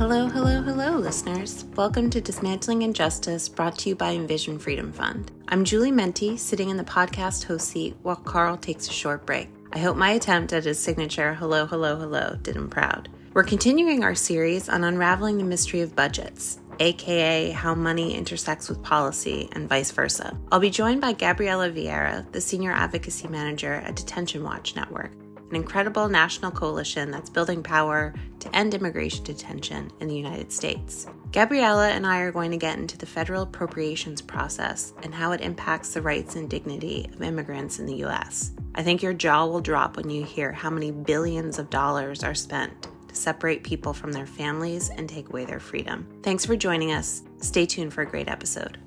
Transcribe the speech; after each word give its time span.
Hello, 0.00 0.28
hello, 0.28 0.62
hello, 0.62 0.96
listeners. 0.96 1.66
Welcome 1.76 2.08
to 2.08 2.22
Dismantling 2.22 2.80
Injustice, 2.80 3.50
brought 3.50 3.76
to 3.80 3.90
you 3.90 3.94
by 3.94 4.12
Envision 4.12 4.58
Freedom 4.58 4.94
Fund. 4.94 5.30
I'm 5.48 5.62
Julie 5.62 5.92
Mente, 5.92 6.38
sitting 6.38 6.70
in 6.70 6.78
the 6.78 6.84
podcast 6.84 7.44
host 7.44 7.68
seat 7.68 7.94
while 8.00 8.16
Carl 8.16 8.56
takes 8.56 8.88
a 8.88 8.92
short 8.92 9.26
break. 9.26 9.50
I 9.74 9.78
hope 9.78 9.98
my 9.98 10.12
attempt 10.12 10.54
at 10.54 10.64
his 10.64 10.78
signature 10.78 11.34
hello, 11.34 11.66
hello, 11.66 11.96
hello 11.96 12.38
did 12.40 12.56
him 12.56 12.70
proud. 12.70 13.10
We're 13.34 13.44
continuing 13.44 14.02
our 14.02 14.14
series 14.14 14.70
on 14.70 14.84
unraveling 14.84 15.36
the 15.36 15.44
mystery 15.44 15.82
of 15.82 15.94
budgets, 15.94 16.60
aka 16.78 17.50
how 17.50 17.74
money 17.74 18.14
intersects 18.14 18.70
with 18.70 18.82
policy 18.82 19.50
and 19.52 19.68
vice 19.68 19.90
versa. 19.90 20.34
I'll 20.50 20.60
be 20.60 20.70
joined 20.70 21.02
by 21.02 21.12
Gabriela 21.12 21.68
Viera, 21.68 22.24
the 22.32 22.40
Senior 22.40 22.72
Advocacy 22.72 23.28
Manager 23.28 23.74
at 23.74 23.96
Detention 23.96 24.44
Watch 24.44 24.74
Network, 24.74 25.12
an 25.50 25.56
incredible 25.56 26.08
national 26.08 26.50
coalition 26.52 27.10
that's 27.10 27.28
building 27.28 27.62
power 27.62 28.14
to 28.38 28.56
end 28.56 28.72
immigration 28.72 29.24
detention 29.24 29.90
in 30.00 30.08
the 30.08 30.16
United 30.16 30.52
States. 30.52 31.06
Gabriela 31.32 31.90
and 31.90 32.06
I 32.06 32.20
are 32.20 32.32
going 32.32 32.50
to 32.50 32.56
get 32.56 32.78
into 32.78 32.96
the 32.96 33.06
federal 33.06 33.42
appropriations 33.42 34.22
process 34.22 34.94
and 35.02 35.14
how 35.14 35.32
it 35.32 35.40
impacts 35.40 35.92
the 35.92 36.02
rights 36.02 36.36
and 36.36 36.48
dignity 36.48 37.08
of 37.12 37.22
immigrants 37.22 37.78
in 37.78 37.86
the 37.86 37.96
U.S. 37.96 38.52
I 38.74 38.82
think 38.82 39.02
your 39.02 39.12
jaw 39.12 39.46
will 39.46 39.60
drop 39.60 39.96
when 39.96 40.10
you 40.10 40.24
hear 40.24 40.52
how 40.52 40.70
many 40.70 40.90
billions 40.90 41.58
of 41.58 41.70
dollars 41.70 42.24
are 42.24 42.34
spent 42.34 42.88
to 43.08 43.14
separate 43.14 43.62
people 43.64 43.92
from 43.92 44.12
their 44.12 44.26
families 44.26 44.90
and 44.90 45.08
take 45.08 45.28
away 45.28 45.44
their 45.44 45.60
freedom. 45.60 46.06
Thanks 46.22 46.46
for 46.46 46.56
joining 46.56 46.92
us. 46.92 47.22
Stay 47.38 47.66
tuned 47.66 47.92
for 47.92 48.02
a 48.02 48.06
great 48.06 48.28
episode. 48.28 48.78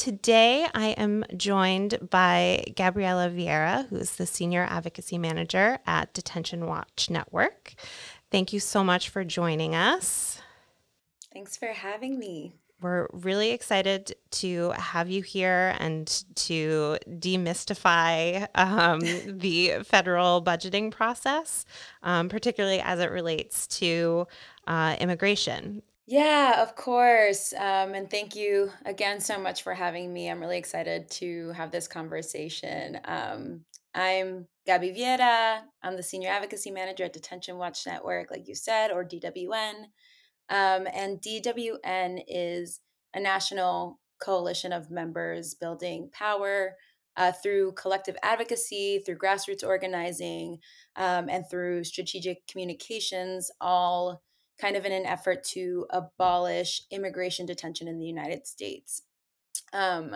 Today, 0.00 0.66
I 0.72 0.92
am 0.92 1.26
joined 1.36 2.08
by 2.08 2.64
Gabriela 2.74 3.28
Viera, 3.28 3.86
who 3.88 3.96
is 3.96 4.16
the 4.16 4.24
Senior 4.24 4.66
Advocacy 4.70 5.18
Manager 5.18 5.78
at 5.86 6.14
Detention 6.14 6.64
Watch 6.64 7.10
Network. 7.10 7.74
Thank 8.30 8.54
you 8.54 8.60
so 8.60 8.82
much 8.82 9.10
for 9.10 9.24
joining 9.24 9.74
us. 9.74 10.40
Thanks 11.34 11.58
for 11.58 11.66
having 11.66 12.18
me. 12.18 12.54
We're 12.80 13.08
really 13.12 13.50
excited 13.50 14.16
to 14.30 14.70
have 14.70 15.10
you 15.10 15.20
here 15.20 15.76
and 15.78 16.06
to 16.36 16.96
demystify 17.06 18.48
um, 18.54 19.00
the 19.26 19.80
federal 19.84 20.42
budgeting 20.42 20.92
process, 20.92 21.66
um, 22.02 22.30
particularly 22.30 22.80
as 22.80 23.00
it 23.00 23.10
relates 23.10 23.66
to 23.66 24.26
uh, 24.66 24.96
immigration. 24.98 25.82
Yeah, 26.10 26.60
of 26.60 26.74
course. 26.74 27.52
Um, 27.52 27.94
and 27.94 28.10
thank 28.10 28.34
you 28.34 28.72
again 28.84 29.20
so 29.20 29.38
much 29.38 29.62
for 29.62 29.74
having 29.74 30.12
me. 30.12 30.28
I'm 30.28 30.40
really 30.40 30.58
excited 30.58 31.08
to 31.12 31.52
have 31.52 31.70
this 31.70 31.86
conversation. 31.86 32.98
Um, 33.04 33.60
I'm 33.94 34.48
Gabby 34.66 34.90
Viera. 34.90 35.60
I'm 35.84 35.96
the 35.96 36.02
Senior 36.02 36.30
Advocacy 36.30 36.72
Manager 36.72 37.04
at 37.04 37.12
Detention 37.12 37.58
Watch 37.58 37.86
Network, 37.86 38.32
like 38.32 38.48
you 38.48 38.56
said, 38.56 38.90
or 38.90 39.04
DWN. 39.04 39.84
Um, 40.48 40.88
and 40.92 41.22
DWN 41.22 42.24
is 42.26 42.80
a 43.14 43.20
national 43.20 44.00
coalition 44.20 44.72
of 44.72 44.90
members 44.90 45.54
building 45.54 46.10
power 46.12 46.74
uh, 47.16 47.30
through 47.30 47.74
collective 47.74 48.16
advocacy, 48.24 49.00
through 49.06 49.18
grassroots 49.18 49.64
organizing, 49.64 50.58
um, 50.96 51.28
and 51.28 51.44
through 51.48 51.84
strategic 51.84 52.44
communications, 52.48 53.48
all 53.60 54.22
kind 54.60 54.76
of 54.76 54.84
in 54.84 54.92
an 54.92 55.06
effort 55.06 55.44
to 55.44 55.86
abolish 55.90 56.82
immigration 56.90 57.46
detention 57.46 57.88
in 57.88 57.98
the 57.98 58.06
United 58.06 58.46
States. 58.46 59.02
Um, 59.72 60.14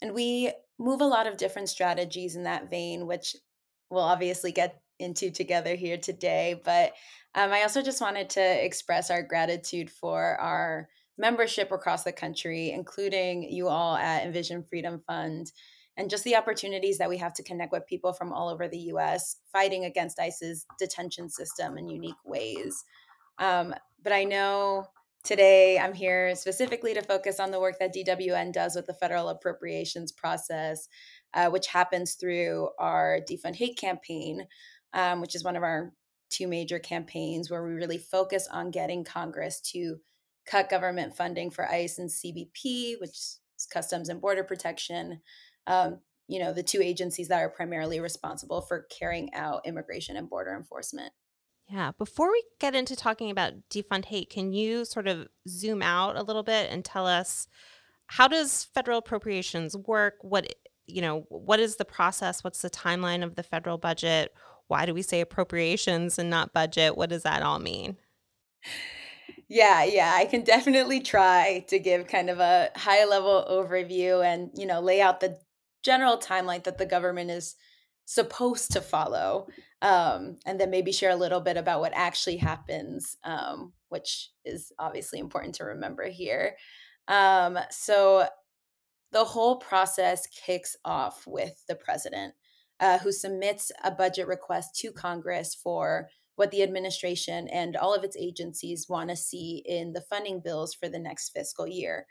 and 0.00 0.14
we 0.14 0.52
move 0.78 1.00
a 1.00 1.06
lot 1.06 1.26
of 1.26 1.36
different 1.36 1.68
strategies 1.68 2.36
in 2.36 2.44
that 2.44 2.70
vein, 2.70 3.06
which 3.06 3.36
we'll 3.90 4.02
obviously 4.02 4.52
get 4.52 4.80
into 4.98 5.30
together 5.30 5.74
here 5.74 5.98
today. 5.98 6.60
But 6.64 6.92
um, 7.34 7.52
I 7.52 7.62
also 7.62 7.82
just 7.82 8.00
wanted 8.00 8.30
to 8.30 8.64
express 8.64 9.10
our 9.10 9.22
gratitude 9.22 9.90
for 9.90 10.36
our 10.40 10.88
membership 11.18 11.70
across 11.72 12.04
the 12.04 12.12
country, 12.12 12.70
including 12.70 13.44
you 13.44 13.68
all 13.68 13.96
at 13.96 14.24
Envision 14.24 14.64
Freedom 14.64 15.02
Fund, 15.06 15.52
and 15.96 16.10
just 16.10 16.24
the 16.24 16.36
opportunities 16.36 16.98
that 16.98 17.08
we 17.08 17.18
have 17.18 17.34
to 17.34 17.42
connect 17.42 17.72
with 17.72 17.86
people 17.86 18.12
from 18.12 18.32
all 18.32 18.48
over 18.48 18.66
the 18.66 18.78
US 18.92 19.36
fighting 19.52 19.84
against 19.84 20.18
ICE's 20.18 20.66
detention 20.78 21.28
system 21.28 21.78
in 21.78 21.88
unique 21.88 22.14
ways. 22.24 22.84
Um, 23.38 23.74
but 24.02 24.12
I 24.12 24.24
know 24.24 24.86
today 25.24 25.78
I'm 25.78 25.94
here 25.94 26.34
specifically 26.36 26.94
to 26.94 27.02
focus 27.02 27.40
on 27.40 27.50
the 27.50 27.60
work 27.60 27.78
that 27.80 27.94
DWN 27.94 28.52
does 28.52 28.76
with 28.76 28.86
the 28.86 28.94
federal 28.94 29.30
appropriations 29.30 30.12
process, 30.12 30.88
uh, 31.32 31.48
which 31.48 31.68
happens 31.68 32.14
through 32.14 32.68
our 32.78 33.20
Defund 33.28 33.56
Hate 33.56 33.78
campaign, 33.78 34.46
um, 34.92 35.20
which 35.20 35.34
is 35.34 35.44
one 35.44 35.56
of 35.56 35.62
our 35.62 35.92
two 36.30 36.46
major 36.48 36.78
campaigns 36.78 37.50
where 37.50 37.64
we 37.64 37.72
really 37.72 37.98
focus 37.98 38.48
on 38.50 38.70
getting 38.70 39.04
Congress 39.04 39.60
to 39.60 39.98
cut 40.46 40.68
government 40.68 41.16
funding 41.16 41.50
for 41.50 41.68
ICE 41.68 41.98
and 41.98 42.10
CBP, 42.10 43.00
which 43.00 43.10
is 43.10 43.40
Customs 43.70 44.08
and 44.08 44.20
Border 44.20 44.44
Protection. 44.44 45.20
Um, 45.66 46.00
you 46.28 46.40
know, 46.40 46.52
the 46.52 46.62
two 46.62 46.80
agencies 46.82 47.28
that 47.28 47.40
are 47.40 47.50
primarily 47.50 48.00
responsible 48.00 48.62
for 48.62 48.86
carrying 48.90 49.32
out 49.34 49.66
immigration 49.66 50.16
and 50.16 50.28
border 50.28 50.54
enforcement. 50.54 51.12
Yeah. 51.68 51.92
Before 51.96 52.30
we 52.30 52.42
get 52.60 52.74
into 52.74 52.94
talking 52.94 53.30
about 53.30 53.54
defund 53.70 54.04
hate, 54.06 54.30
can 54.30 54.52
you 54.52 54.84
sort 54.84 55.08
of 55.08 55.28
zoom 55.48 55.82
out 55.82 56.16
a 56.16 56.22
little 56.22 56.42
bit 56.42 56.70
and 56.70 56.84
tell 56.84 57.06
us 57.06 57.48
how 58.06 58.28
does 58.28 58.64
federal 58.64 58.98
appropriations 58.98 59.76
work? 59.76 60.14
What 60.20 60.54
you 60.86 61.00
know, 61.00 61.24
what 61.30 61.60
is 61.60 61.76
the 61.76 61.84
process? 61.84 62.44
What's 62.44 62.60
the 62.60 62.68
timeline 62.70 63.24
of 63.24 63.36
the 63.36 63.42
federal 63.42 63.78
budget? 63.78 64.34
Why 64.68 64.86
do 64.86 64.94
we 64.94 65.02
say 65.02 65.20
appropriations 65.20 66.18
and 66.18 66.28
not 66.28 66.52
budget? 66.52 66.96
What 66.96 67.08
does 67.08 67.22
that 67.22 67.42
all 67.42 67.58
mean? 67.58 67.96
Yeah, 69.48 69.84
yeah, 69.84 70.12
I 70.14 70.24
can 70.24 70.42
definitely 70.42 71.00
try 71.00 71.64
to 71.68 71.78
give 71.78 72.06
kind 72.06 72.30
of 72.30 72.40
a 72.40 72.70
high 72.76 73.04
level 73.04 73.46
overview 73.50 74.24
and, 74.24 74.50
you 74.54 74.66
know, 74.66 74.80
lay 74.80 75.00
out 75.00 75.20
the 75.20 75.38
general 75.82 76.18
timeline 76.18 76.64
that 76.64 76.78
the 76.78 76.86
government 76.86 77.30
is 77.30 77.56
supposed 78.06 78.72
to 78.72 78.80
follow 78.80 79.46
um, 79.84 80.38
and 80.46 80.58
then 80.58 80.70
maybe 80.70 80.90
share 80.90 81.10
a 81.10 81.16
little 81.16 81.42
bit 81.42 81.58
about 81.58 81.80
what 81.80 81.92
actually 81.94 82.38
happens 82.38 83.18
um, 83.22 83.72
which 83.90 84.30
is 84.44 84.72
obviously 84.78 85.20
important 85.20 85.54
to 85.54 85.62
remember 85.62 86.08
here. 86.08 86.56
Um, 87.06 87.58
so 87.70 88.26
the 89.12 89.24
whole 89.24 89.56
process 89.56 90.26
kicks 90.26 90.74
off 90.84 91.24
with 91.26 91.62
the 91.68 91.76
president 91.76 92.34
uh, 92.80 92.98
who 92.98 93.12
submits 93.12 93.70
a 93.84 93.92
budget 93.92 94.26
request 94.26 94.74
to 94.80 94.90
congress 94.90 95.54
for 95.54 96.08
what 96.34 96.50
the 96.50 96.64
administration 96.64 97.46
and 97.48 97.76
all 97.76 97.94
of 97.94 98.02
its 98.02 98.16
agencies 98.16 98.86
want 98.88 99.10
to 99.10 99.16
see 99.16 99.62
in 99.66 99.92
the 99.92 100.00
funding 100.00 100.40
bills 100.40 100.74
for 100.74 100.88
the 100.88 100.98
next 100.98 101.28
fiscal 101.28 101.68
year. 101.68 102.06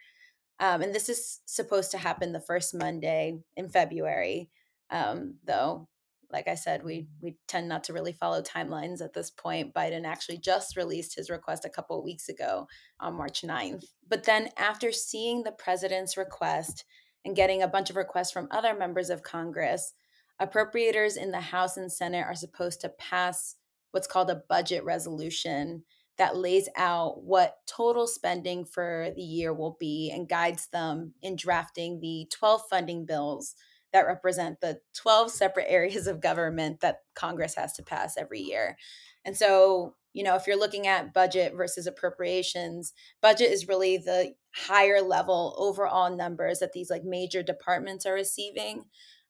Um, 0.60 0.82
and 0.84 0.96
this 0.96 1.10
is 1.10 1.42
supposed 1.46 1.92
to 1.92 1.98
happen 1.98 2.32
the 2.32 2.40
first 2.40 2.74
monday 2.74 3.40
in 3.58 3.68
february 3.68 4.50
um, 4.90 5.36
though, 5.44 5.90
like 6.34 6.48
I 6.48 6.56
said, 6.56 6.84
we 6.84 7.08
we 7.22 7.38
tend 7.48 7.70
not 7.70 7.84
to 7.86 7.94
really 7.94 8.12
follow 8.12 8.42
timelines 8.42 9.02
at 9.02 9.14
this 9.14 9.30
point. 9.30 9.74
Biden 9.74 10.04
actually 10.06 10.40
just 10.40 10.76
released 10.76 11.16
his 11.16 11.30
request 11.30 11.64
a 11.64 11.70
couple 11.70 11.98
of 11.98 12.04
weeks 12.04 12.28
ago 12.28 12.68
on 13.00 13.16
March 13.16 13.44
9th. 13.44 13.86
But 14.10 14.24
then 14.24 14.50
after 14.58 14.92
seeing 14.92 15.44
the 15.44 15.52
president's 15.52 16.18
request 16.18 16.86
and 17.24 17.36
getting 17.36 17.62
a 17.62 17.68
bunch 17.68 17.90
of 17.90 17.96
requests 17.96 18.32
from 18.32 18.48
other 18.52 18.74
members 18.74 19.10
of 19.12 19.24
Congress, 19.24 19.94
appropriators 20.42 21.16
in 21.16 21.32
the 21.32 21.40
House 21.40 21.78
and 21.78 21.92
Senate 21.92 22.26
are 22.26 22.36
supposed 22.36 22.82
to 22.82 22.90
pass 22.90 23.56
what's 23.92 24.08
called 24.08 24.32
a 24.32 24.44
budget 24.50 24.84
resolution 24.84 25.84
that 26.18 26.36
lays 26.36 26.68
out 26.76 27.24
what 27.24 27.58
total 27.68 28.08
spending 28.08 28.66
for 28.66 29.10
the 29.16 29.22
year 29.22 29.54
will 29.54 29.78
be 29.80 30.12
and 30.14 30.30
guides 30.30 30.68
them 30.68 31.14
in 31.22 31.36
drafting 31.36 32.00
the 32.00 32.28
12 32.32 32.62
funding 32.70 33.06
bills 33.06 33.56
that 33.94 34.08
represent 34.08 34.60
the 34.60 34.80
12 34.96 35.32
separate 35.32 35.68
areas 35.70 36.08
of 36.08 36.20
government 36.20 36.82
that 36.82 36.98
Congress 37.16 37.56
has 37.56 37.74
to 37.74 37.84
pass 37.84 38.18
every 38.18 38.42
year. 38.42 38.78
And 39.24 39.38
so, 39.38 39.96
you 40.12 40.24
know, 40.24 40.36
if 40.36 40.46
you're 40.46 40.60
looking 40.60 40.88
at 40.88 41.14
budget 41.14 41.54
versus 41.56 41.88
appropriations, 41.88 42.94
budget 43.22 43.52
is 43.52 43.68
really 43.68 43.98
the 43.98 44.34
higher 44.56 45.02
level 45.02 45.56
overall 45.58 46.16
numbers 46.16 46.60
that 46.60 46.74
these 46.74 46.90
like 46.90 47.04
major 47.04 47.42
departments 47.42 48.06
are 48.06 48.14
receiving. 48.14 48.84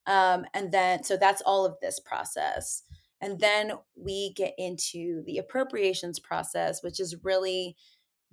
Um, 0.08 0.46
and 0.54 0.72
then, 0.72 1.04
so 1.04 1.16
that's 1.16 1.42
all 1.46 1.66
of 1.66 1.76
this 1.82 2.00
process. 2.00 2.84
And 3.22 3.40
then 3.40 3.74
we 3.96 4.34
get 4.34 4.54
into 4.58 5.24
the 5.26 5.38
appropriations 5.38 6.20
process, 6.20 6.84
which 6.84 7.00
is 7.00 7.24
really 7.24 7.78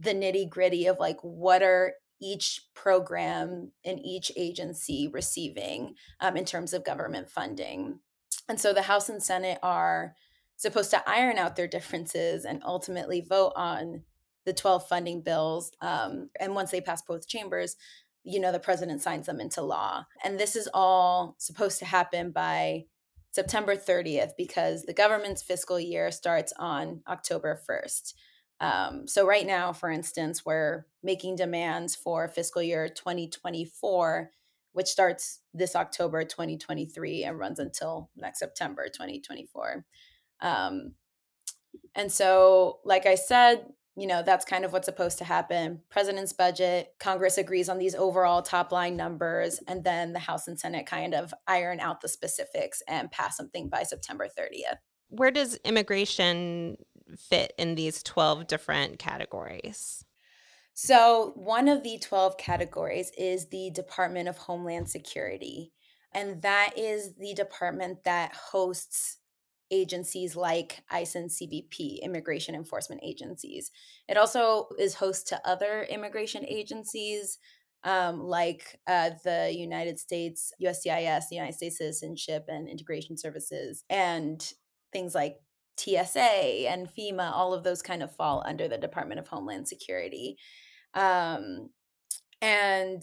the 0.00 0.14
nitty 0.14 0.48
gritty 0.48 0.86
of 0.86 0.98
like 0.98 1.18
what 1.22 1.62
are 1.62 1.92
each 2.20 2.62
program 2.74 3.72
and 3.84 4.00
each 4.04 4.30
agency 4.36 5.08
receiving 5.12 5.94
um, 6.20 6.36
in 6.36 6.44
terms 6.44 6.72
of 6.72 6.84
government 6.84 7.28
funding. 7.28 8.00
And 8.48 8.60
so 8.60 8.72
the 8.72 8.82
House 8.82 9.08
and 9.08 9.22
Senate 9.22 9.58
are 9.62 10.14
supposed 10.56 10.90
to 10.90 11.08
iron 11.08 11.38
out 11.38 11.56
their 11.56 11.66
differences 11.66 12.44
and 12.44 12.62
ultimately 12.64 13.20
vote 13.20 13.52
on 13.56 14.02
the 14.44 14.52
12 14.52 14.86
funding 14.86 15.22
bills. 15.22 15.72
Um, 15.80 16.30
and 16.38 16.54
once 16.54 16.70
they 16.70 16.80
pass 16.80 17.02
both 17.02 17.28
chambers, 17.28 17.76
you 18.22 18.40
know, 18.40 18.52
the 18.52 18.58
president 18.58 19.02
signs 19.02 19.26
them 19.26 19.40
into 19.40 19.62
law. 19.62 20.04
And 20.24 20.38
this 20.38 20.56
is 20.56 20.68
all 20.74 21.36
supposed 21.38 21.78
to 21.78 21.84
happen 21.86 22.30
by 22.30 22.84
September 23.32 23.76
30th 23.76 24.32
because 24.36 24.82
the 24.82 24.92
government's 24.92 25.42
fiscal 25.42 25.78
year 25.78 26.10
starts 26.10 26.52
on 26.58 27.02
October 27.08 27.58
1st. 27.68 28.14
Um, 28.60 29.06
so, 29.08 29.26
right 29.26 29.46
now, 29.46 29.72
for 29.72 29.90
instance, 29.90 30.44
we're 30.44 30.86
making 31.02 31.36
demands 31.36 31.96
for 31.96 32.28
fiscal 32.28 32.62
year 32.62 32.88
2024, 32.88 34.30
which 34.72 34.86
starts 34.86 35.40
this 35.54 35.74
October 35.74 36.24
2023 36.24 37.24
and 37.24 37.38
runs 37.38 37.58
until 37.58 38.10
next 38.16 38.38
September 38.38 38.86
2024. 38.88 39.84
Um, 40.42 40.92
and 41.94 42.12
so, 42.12 42.80
like 42.84 43.06
I 43.06 43.14
said, 43.14 43.66
you 43.96 44.06
know, 44.06 44.22
that's 44.22 44.44
kind 44.44 44.64
of 44.64 44.72
what's 44.72 44.86
supposed 44.86 45.18
to 45.18 45.24
happen. 45.24 45.80
President's 45.90 46.32
budget, 46.32 46.94
Congress 46.98 47.38
agrees 47.38 47.68
on 47.68 47.78
these 47.78 47.94
overall 47.94 48.40
top 48.42 48.72
line 48.72 48.96
numbers, 48.96 49.60
and 49.66 49.84
then 49.84 50.12
the 50.12 50.18
House 50.18 50.48
and 50.48 50.58
Senate 50.58 50.86
kind 50.86 51.14
of 51.14 51.34
iron 51.46 51.80
out 51.80 52.00
the 52.00 52.08
specifics 52.08 52.82
and 52.88 53.10
pass 53.10 53.36
something 53.36 53.68
by 53.68 53.82
September 53.82 54.26
30th. 54.26 54.78
Where 55.08 55.32
does 55.32 55.56
immigration 55.64 56.76
fit 57.18 57.52
in 57.58 57.74
these 57.74 58.02
12 58.02 58.46
different 58.46 58.98
categories? 58.98 60.04
So, 60.74 61.32
one 61.36 61.68
of 61.68 61.82
the 61.82 61.98
12 61.98 62.36
categories 62.38 63.10
is 63.18 63.48
the 63.48 63.70
Department 63.70 64.28
of 64.28 64.38
Homeland 64.38 64.88
Security. 64.88 65.72
And 66.12 66.42
that 66.42 66.72
is 66.76 67.14
the 67.16 67.34
department 67.34 68.04
that 68.04 68.34
hosts 68.34 69.18
agencies 69.70 70.34
like 70.34 70.82
ICE 70.90 71.14
and 71.14 71.30
CBP, 71.30 72.02
immigration 72.02 72.54
enforcement 72.54 73.02
agencies. 73.04 73.70
It 74.08 74.16
also 74.16 74.68
is 74.78 74.94
host 74.94 75.28
to 75.28 75.48
other 75.48 75.86
immigration 75.88 76.44
agencies 76.46 77.38
um, 77.84 78.20
like 78.20 78.78
uh, 78.86 79.10
the 79.24 79.52
United 79.54 79.98
States, 79.98 80.52
USCIS, 80.62 81.28
the 81.28 81.36
United 81.36 81.54
States 81.54 81.78
Citizenship 81.78 82.44
and 82.48 82.68
Integration 82.68 83.16
Services, 83.16 83.84
and 83.88 84.52
things 84.92 85.14
like 85.14 85.36
TSA 85.80 86.68
and 86.68 86.88
FEMA, 86.88 87.32
all 87.32 87.54
of 87.54 87.64
those 87.64 87.82
kind 87.82 88.02
of 88.02 88.14
fall 88.14 88.42
under 88.46 88.68
the 88.68 88.78
Department 88.78 89.20
of 89.20 89.28
Homeland 89.28 89.68
Security. 89.68 90.36
Um, 90.94 91.70
and 92.42 93.02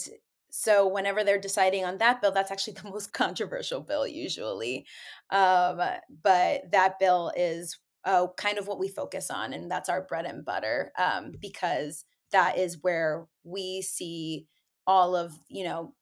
so 0.50 0.88
whenever 0.88 1.24
they're 1.24 1.40
deciding 1.40 1.86
on 1.86 1.98
that 2.00 2.22
bill 2.22 2.32
that's 2.32 2.52
actually 2.52 2.74
the 2.82 2.90
most 2.90 3.14
controversial 3.14 3.82
bill 3.82 4.08
usually 4.08 4.86
um, 5.30 5.80
but 6.24 6.62
that 6.72 7.00
bill 7.00 7.32
is 7.36 7.78
uh, 8.06 8.28
kind 8.38 8.58
of 8.58 8.68
what 8.68 8.80
we 8.80 8.88
focus 8.88 9.30
on 9.30 9.54
and 9.54 9.70
that's 9.70 9.90
our 9.90 10.02
bread 10.02 10.26
and 10.26 10.46
butter 10.46 10.92
um, 10.98 11.34
because 11.40 12.06
that 12.32 12.58
is 12.58 12.82
where 12.82 13.28
we 13.44 13.82
see 13.82 14.48
all 14.86 15.16
of 15.16 15.34
you 15.50 15.64
know 15.64 15.94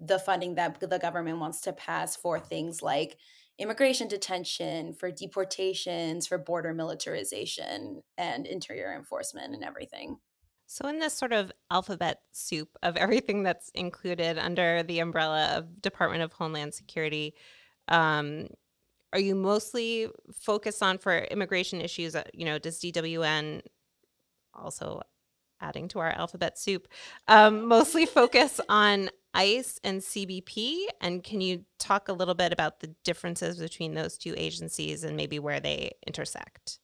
the 0.00 0.18
funding 0.18 0.54
that 0.56 0.78
the 0.80 0.98
government 0.98 1.38
wants 1.38 1.60
to 1.62 1.72
pass 1.72 2.16
for 2.16 2.38
things 2.38 2.82
like 2.82 3.16
immigration 3.58 4.06
detention 4.08 4.92
for 4.92 5.10
deportations 5.10 6.26
for 6.26 6.36
border 6.36 6.74
militarization 6.74 8.02
and 8.18 8.46
interior 8.46 8.94
enforcement 8.94 9.54
and 9.54 9.64
everything 9.64 10.18
so, 10.68 10.88
in 10.88 10.98
this 10.98 11.14
sort 11.14 11.32
of 11.32 11.52
alphabet 11.70 12.20
soup 12.32 12.68
of 12.82 12.96
everything 12.96 13.42
that's 13.42 13.70
included 13.74 14.38
under 14.38 14.82
the 14.82 14.98
umbrella 14.98 15.56
of 15.56 15.80
Department 15.80 16.22
of 16.22 16.32
Homeland 16.32 16.74
Security, 16.74 17.34
um, 17.88 18.48
are 19.12 19.20
you 19.20 19.34
mostly 19.34 20.08
focused 20.32 20.82
on 20.82 20.98
for 20.98 21.18
immigration 21.18 21.80
issues? 21.80 22.14
Uh, 22.14 22.24
you 22.34 22.44
know, 22.44 22.58
does 22.58 22.80
DWN 22.80 23.62
also 24.54 25.00
adding 25.60 25.88
to 25.88 25.98
our 25.98 26.10
alphabet 26.10 26.58
soup 26.58 26.88
um, 27.28 27.66
mostly 27.66 28.06
focus 28.06 28.60
on 28.68 29.10
ICE 29.34 29.78
and 29.84 30.00
CBP? 30.00 30.86
And 31.00 31.22
can 31.22 31.40
you 31.40 31.64
talk 31.78 32.08
a 32.08 32.12
little 32.12 32.34
bit 32.34 32.52
about 32.52 32.80
the 32.80 32.94
differences 33.04 33.58
between 33.58 33.94
those 33.94 34.16
two 34.16 34.34
agencies 34.36 35.04
and 35.04 35.16
maybe 35.16 35.38
where 35.38 35.60
they 35.60 35.92
intersect? 36.06 36.78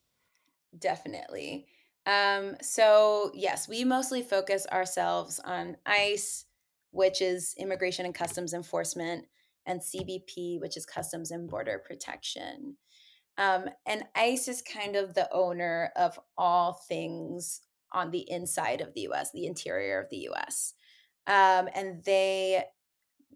Definitely. 0.79 1.67
Um, 2.07 2.57
so, 2.61 3.31
yes, 3.35 3.69
we 3.69 3.85
mostly 3.85 4.23
focus 4.23 4.67
ourselves 4.73 5.41
on 5.45 5.77
ICE, 5.87 6.45
which 6.91 7.23
is 7.23 7.55
Immigration 7.59 8.07
and 8.07 8.15
Customs 8.15 8.55
Enforcement, 8.55 9.27
and 9.67 9.81
CBP, 9.81 10.61
which 10.61 10.77
is 10.77 10.85
Customs 10.85 11.31
and 11.31 11.49
Border 11.49 11.83
Protection. 11.87 12.77
Um, 13.39 13.67
and 13.87 14.05
ICE 14.15 14.49
is 14.49 14.63
kind 14.63 14.97
of 14.97 15.15
the 15.15 15.33
owner 15.33 15.91
of 15.97 16.19
all 16.37 16.75
things 16.89 17.61
on 17.93 18.11
the 18.11 18.31
inside 18.31 18.81
of 18.81 18.95
the 18.95 19.03
US, 19.09 19.31
the 19.33 19.47
interior 19.47 20.01
of 20.01 20.09
the 20.11 20.29
US. 20.31 20.75
Um, 21.27 21.69
and 21.75 22.03
they 22.05 22.65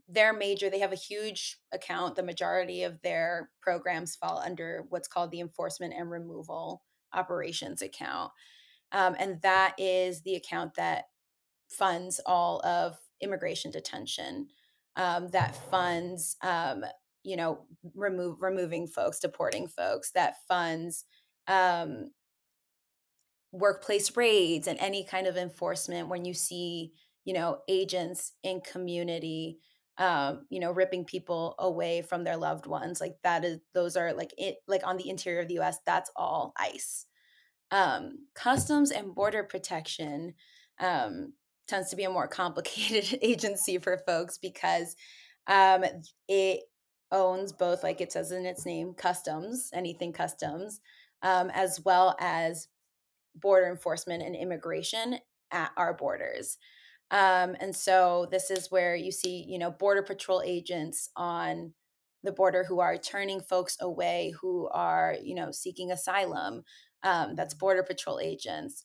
they're 0.08 0.32
major 0.32 0.70
they 0.70 0.78
have 0.78 0.92
a 0.92 0.96
huge 0.96 1.58
account 1.72 2.14
the 2.14 2.22
majority 2.22 2.84
of 2.84 3.00
their 3.02 3.50
programs 3.60 4.14
fall 4.14 4.38
under 4.38 4.86
what's 4.88 5.08
called 5.08 5.32
the 5.32 5.40
enforcement 5.40 5.92
and 5.96 6.08
removal 6.08 6.82
operations 7.12 7.82
account 7.82 8.30
um, 8.92 9.16
and 9.18 9.40
that 9.42 9.74
is 9.78 10.22
the 10.22 10.36
account 10.36 10.74
that 10.74 11.06
funds 11.68 12.20
all 12.24 12.60
of 12.60 12.98
immigration 13.20 13.70
detention, 13.70 14.48
um, 14.96 15.28
that 15.28 15.56
funds, 15.70 16.36
um, 16.42 16.84
you 17.22 17.36
know, 17.36 17.64
remove 17.94 18.40
removing 18.40 18.86
folks, 18.86 19.18
deporting 19.18 19.66
folks, 19.66 20.12
that 20.12 20.36
funds 20.48 21.04
um, 21.48 22.10
workplace 23.52 24.16
raids 24.16 24.66
and 24.68 24.78
any 24.80 25.04
kind 25.04 25.26
of 25.26 25.36
enforcement 25.36 26.08
when 26.08 26.24
you 26.24 26.34
see, 26.34 26.92
you 27.24 27.34
know, 27.34 27.58
agents 27.68 28.32
in 28.42 28.60
community 28.60 29.58
um, 29.98 30.46
you 30.50 30.60
know, 30.60 30.72
ripping 30.72 31.04
people 31.04 31.54
away 31.58 32.02
from 32.02 32.24
their 32.24 32.36
loved 32.36 32.66
ones. 32.66 33.00
Like 33.00 33.16
that 33.22 33.44
is 33.44 33.60
those 33.72 33.96
are 33.96 34.12
like 34.12 34.32
it 34.36 34.56
like 34.68 34.86
on 34.86 34.96
the 34.96 35.08
interior 35.08 35.40
of 35.40 35.48
the 35.48 35.58
US, 35.60 35.78
that's 35.86 36.10
all 36.16 36.52
ICE. 36.58 37.06
Um, 37.70 38.26
customs 38.34 38.90
and 38.90 39.14
border 39.14 39.42
protection 39.42 40.34
um, 40.78 41.32
tends 41.66 41.90
to 41.90 41.96
be 41.96 42.04
a 42.04 42.10
more 42.10 42.28
complicated 42.42 43.18
agency 43.22 43.78
for 43.78 43.98
folks 44.06 44.38
because 44.38 44.96
um, 45.46 45.84
it 46.28 46.60
owns 47.10 47.52
both, 47.52 47.82
like 47.82 48.00
it 48.00 48.12
says 48.12 48.32
in 48.32 48.44
its 48.44 48.66
name, 48.66 48.92
customs, 48.92 49.70
anything 49.72 50.12
customs, 50.12 50.80
um, 51.22 51.50
as 51.54 51.80
well 51.84 52.16
as 52.20 52.68
border 53.36 53.70
enforcement 53.70 54.22
and 54.22 54.34
immigration 54.34 55.18
at 55.52 55.70
our 55.76 55.94
borders. 55.94 56.58
Um, 57.10 57.56
and 57.60 57.74
so 57.74 58.26
this 58.30 58.50
is 58.50 58.70
where 58.70 58.96
you 58.96 59.12
see, 59.12 59.44
you 59.46 59.58
know, 59.58 59.70
border 59.70 60.02
patrol 60.02 60.42
agents 60.44 61.10
on 61.14 61.72
the 62.24 62.32
border 62.32 62.64
who 62.64 62.80
are 62.80 62.96
turning 62.98 63.40
folks 63.40 63.76
away 63.80 64.34
who 64.40 64.68
are, 64.72 65.14
you 65.22 65.34
know, 65.34 65.52
seeking 65.52 65.92
asylum, 65.92 66.64
um, 67.04 67.36
that's 67.36 67.54
border 67.54 67.84
patrol 67.84 68.18
agents 68.18 68.84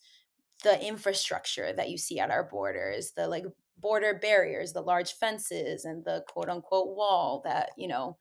the 0.63 0.85
infrastructure 0.85 1.73
that 1.73 1.89
you 1.89 1.97
see 1.97 2.19
at 2.19 2.31
our 2.31 2.43
borders 2.43 3.11
the 3.15 3.27
like 3.27 3.45
border 3.79 4.13
barriers 4.13 4.73
the 4.73 4.81
large 4.81 5.13
fences 5.13 5.85
and 5.85 6.05
the 6.05 6.23
quote 6.27 6.49
unquote 6.49 6.95
wall 6.95 7.41
that 7.43 7.71
you 7.77 7.87
know 7.87 8.17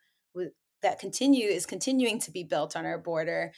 that 0.82 0.98
continue 0.98 1.48
is 1.48 1.66
continuing 1.66 2.18
to 2.18 2.30
be 2.30 2.42
built 2.42 2.74
on 2.76 2.86
our 2.86 2.98
border 2.98 3.52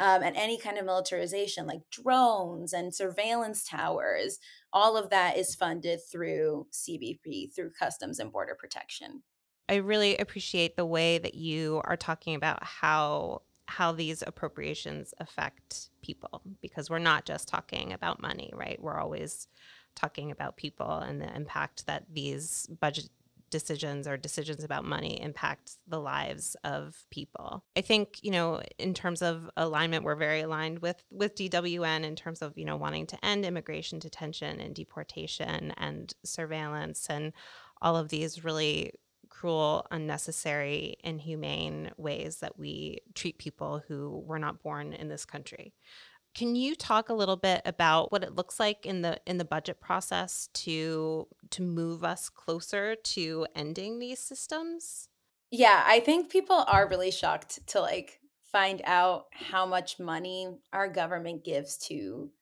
um, 0.00 0.22
and 0.22 0.36
any 0.36 0.58
kind 0.58 0.78
of 0.78 0.84
militarization 0.84 1.66
like 1.66 1.80
drones 1.90 2.72
and 2.72 2.94
surveillance 2.94 3.64
towers 3.64 4.38
all 4.72 4.96
of 4.96 5.10
that 5.10 5.36
is 5.36 5.54
funded 5.54 6.00
through 6.10 6.66
cbp 6.72 7.54
through 7.54 7.70
customs 7.78 8.18
and 8.18 8.32
border 8.32 8.56
protection 8.58 9.22
i 9.68 9.76
really 9.76 10.16
appreciate 10.16 10.76
the 10.76 10.86
way 10.86 11.18
that 11.18 11.34
you 11.34 11.80
are 11.84 11.96
talking 11.96 12.34
about 12.34 12.62
how 12.62 13.42
how 13.68 13.92
these 13.92 14.22
appropriations 14.26 15.12
affect 15.20 15.90
people 16.00 16.40
because 16.62 16.88
we're 16.88 16.98
not 16.98 17.26
just 17.26 17.46
talking 17.48 17.92
about 17.92 18.20
money, 18.20 18.50
right? 18.54 18.80
We're 18.80 18.98
always 18.98 19.46
talking 19.94 20.30
about 20.30 20.56
people 20.56 20.90
and 20.90 21.20
the 21.20 21.34
impact 21.36 21.86
that 21.86 22.04
these 22.10 22.66
budget 22.80 23.10
decisions 23.50 24.06
or 24.06 24.16
decisions 24.16 24.64
about 24.64 24.84
money 24.84 25.20
impact 25.20 25.72
the 25.86 26.00
lives 26.00 26.56
of 26.64 27.04
people. 27.10 27.64
I 27.76 27.80
think, 27.80 28.18
you 28.22 28.30
know, 28.30 28.62
in 28.78 28.94
terms 28.94 29.22
of 29.22 29.50
alignment, 29.56 30.04
we're 30.04 30.16
very 30.16 30.40
aligned 30.40 30.80
with 30.80 31.02
with 31.10 31.36
DWN 31.36 32.04
in 32.04 32.16
terms 32.16 32.42
of, 32.42 32.56
you 32.56 32.64
know, 32.64 32.76
wanting 32.76 33.06
to 33.08 33.24
end 33.24 33.44
immigration 33.44 33.98
detention 33.98 34.60
and 34.60 34.74
deportation 34.74 35.72
and 35.76 36.12
surveillance 36.24 37.06
and 37.08 37.32
all 37.80 37.96
of 37.96 38.08
these 38.08 38.44
really 38.44 38.92
cruel, 39.28 39.86
unnecessary, 39.90 40.96
inhumane 41.04 41.90
ways 41.96 42.38
that 42.38 42.58
we 42.58 42.98
treat 43.14 43.38
people 43.38 43.82
who 43.86 44.22
were 44.26 44.38
not 44.38 44.62
born 44.62 44.92
in 44.92 45.08
this 45.08 45.24
country. 45.24 45.74
Can 46.34 46.54
you 46.54 46.74
talk 46.76 47.08
a 47.08 47.14
little 47.14 47.36
bit 47.36 47.62
about 47.64 48.12
what 48.12 48.22
it 48.22 48.34
looks 48.34 48.60
like 48.60 48.86
in 48.86 49.02
the 49.02 49.20
in 49.26 49.38
the 49.38 49.44
budget 49.44 49.80
process 49.80 50.48
to 50.54 51.28
to 51.50 51.62
move 51.62 52.04
us 52.04 52.28
closer 52.28 52.94
to 52.94 53.46
ending 53.54 53.98
these 53.98 54.20
systems? 54.20 55.08
Yeah, 55.50 55.82
I 55.86 56.00
think 56.00 56.30
people 56.30 56.56
are 56.66 56.88
really 56.88 57.10
shocked 57.10 57.66
to 57.68 57.80
like 57.80 58.20
find 58.42 58.82
out 58.84 59.26
how 59.32 59.64
much 59.66 59.98
money 59.98 60.58
our 60.72 60.88
government 60.88 61.44
gives 61.44 61.76
to 61.78 62.32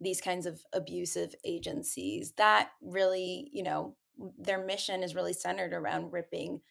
these 0.00 0.20
kinds 0.20 0.46
of 0.46 0.64
abusive 0.72 1.34
agencies. 1.44 2.32
That 2.32 2.70
really, 2.80 3.48
you 3.52 3.62
know, 3.62 3.96
their 4.38 4.64
mission 4.64 5.02
is 5.02 5.14
really 5.14 5.32
centered 5.32 5.72
around 5.72 6.12
ripping 6.12 6.62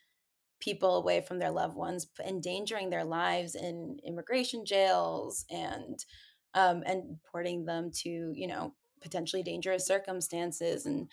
people 0.60 0.98
away 0.98 1.22
from 1.22 1.40
their 1.40 1.52
loved 1.52 1.76
ones, 1.76 2.08
endangering 2.26 2.90
their 2.90 3.06
lives 3.06 3.56
in 3.56 4.00
immigration 4.06 4.66
jails 4.66 5.46
and 5.50 6.06
um, 6.54 6.84
and 6.86 7.18
porting 7.32 7.66
them 7.66 7.92
to 7.92 8.10
you 8.36 8.48
know 8.48 8.74
potentially 9.02 9.44
dangerous 9.44 9.86
circumstances 9.86 10.86
and 10.86 11.10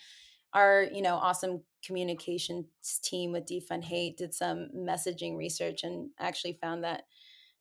our 0.53 0.87
you 0.91 1.01
know 1.01 1.15
awesome 1.15 1.61
communications 1.85 2.65
team 3.03 3.31
with 3.31 3.45
defund 3.45 3.83
hate 3.83 4.17
did 4.17 4.33
some 4.33 4.69
messaging 4.75 5.37
research 5.37 5.83
and 5.83 6.09
actually 6.19 6.57
found 6.61 6.83
that 6.83 7.03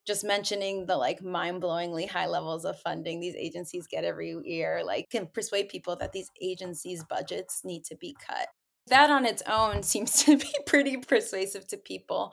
just 0.06 0.24
mentioning 0.24 0.86
the 0.86 0.96
like 0.96 1.22
mind-blowingly 1.22 2.08
high 2.08 2.26
levels 2.26 2.64
of 2.64 2.78
funding 2.80 3.20
these 3.20 3.36
agencies 3.36 3.86
get 3.86 4.04
every 4.04 4.34
year 4.44 4.82
like 4.84 5.08
can 5.10 5.26
persuade 5.26 5.68
people 5.68 5.94
that 5.96 6.12
these 6.12 6.30
agencies 6.40 7.04
budgets 7.04 7.62
need 7.64 7.84
to 7.84 7.96
be 7.96 8.16
cut. 8.26 8.48
That 8.88 9.10
on 9.10 9.24
its 9.24 9.42
own 9.46 9.82
seems 9.84 10.24
to 10.24 10.36
be 10.36 10.52
pretty 10.66 10.96
persuasive 10.96 11.66
to 11.68 11.76
people. 11.76 12.32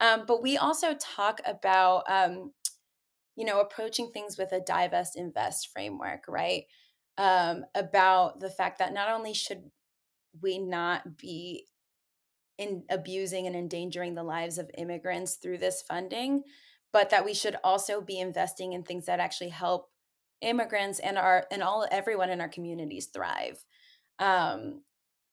Um, 0.00 0.24
but 0.26 0.42
we 0.42 0.56
also 0.56 0.94
talk 0.94 1.40
about 1.46 2.02
um, 2.08 2.52
you 3.36 3.44
know 3.44 3.60
approaching 3.60 4.10
things 4.12 4.36
with 4.38 4.52
a 4.52 4.60
divest 4.60 5.16
invest 5.16 5.70
framework 5.72 6.24
right 6.28 6.64
um, 7.16 7.64
about 7.74 8.40
the 8.40 8.50
fact 8.50 8.78
that 8.78 8.92
not 8.92 9.10
only 9.10 9.34
should 9.34 9.70
we 10.42 10.58
not 10.58 11.16
be 11.16 11.66
in 12.58 12.84
abusing 12.90 13.46
and 13.46 13.56
endangering 13.56 14.14
the 14.14 14.22
lives 14.22 14.58
of 14.58 14.70
immigrants 14.76 15.34
through 15.34 15.58
this 15.58 15.82
funding, 15.82 16.42
but 16.92 17.10
that 17.10 17.24
we 17.24 17.34
should 17.34 17.56
also 17.64 18.00
be 18.00 18.18
investing 18.18 18.72
in 18.72 18.82
things 18.82 19.06
that 19.06 19.20
actually 19.20 19.48
help 19.48 19.90
immigrants 20.40 20.98
and 20.98 21.16
our 21.18 21.46
and 21.50 21.62
all 21.62 21.86
everyone 21.90 22.30
in 22.30 22.40
our 22.40 22.48
communities 22.48 23.06
thrive. 23.06 23.64
Um, 24.18 24.82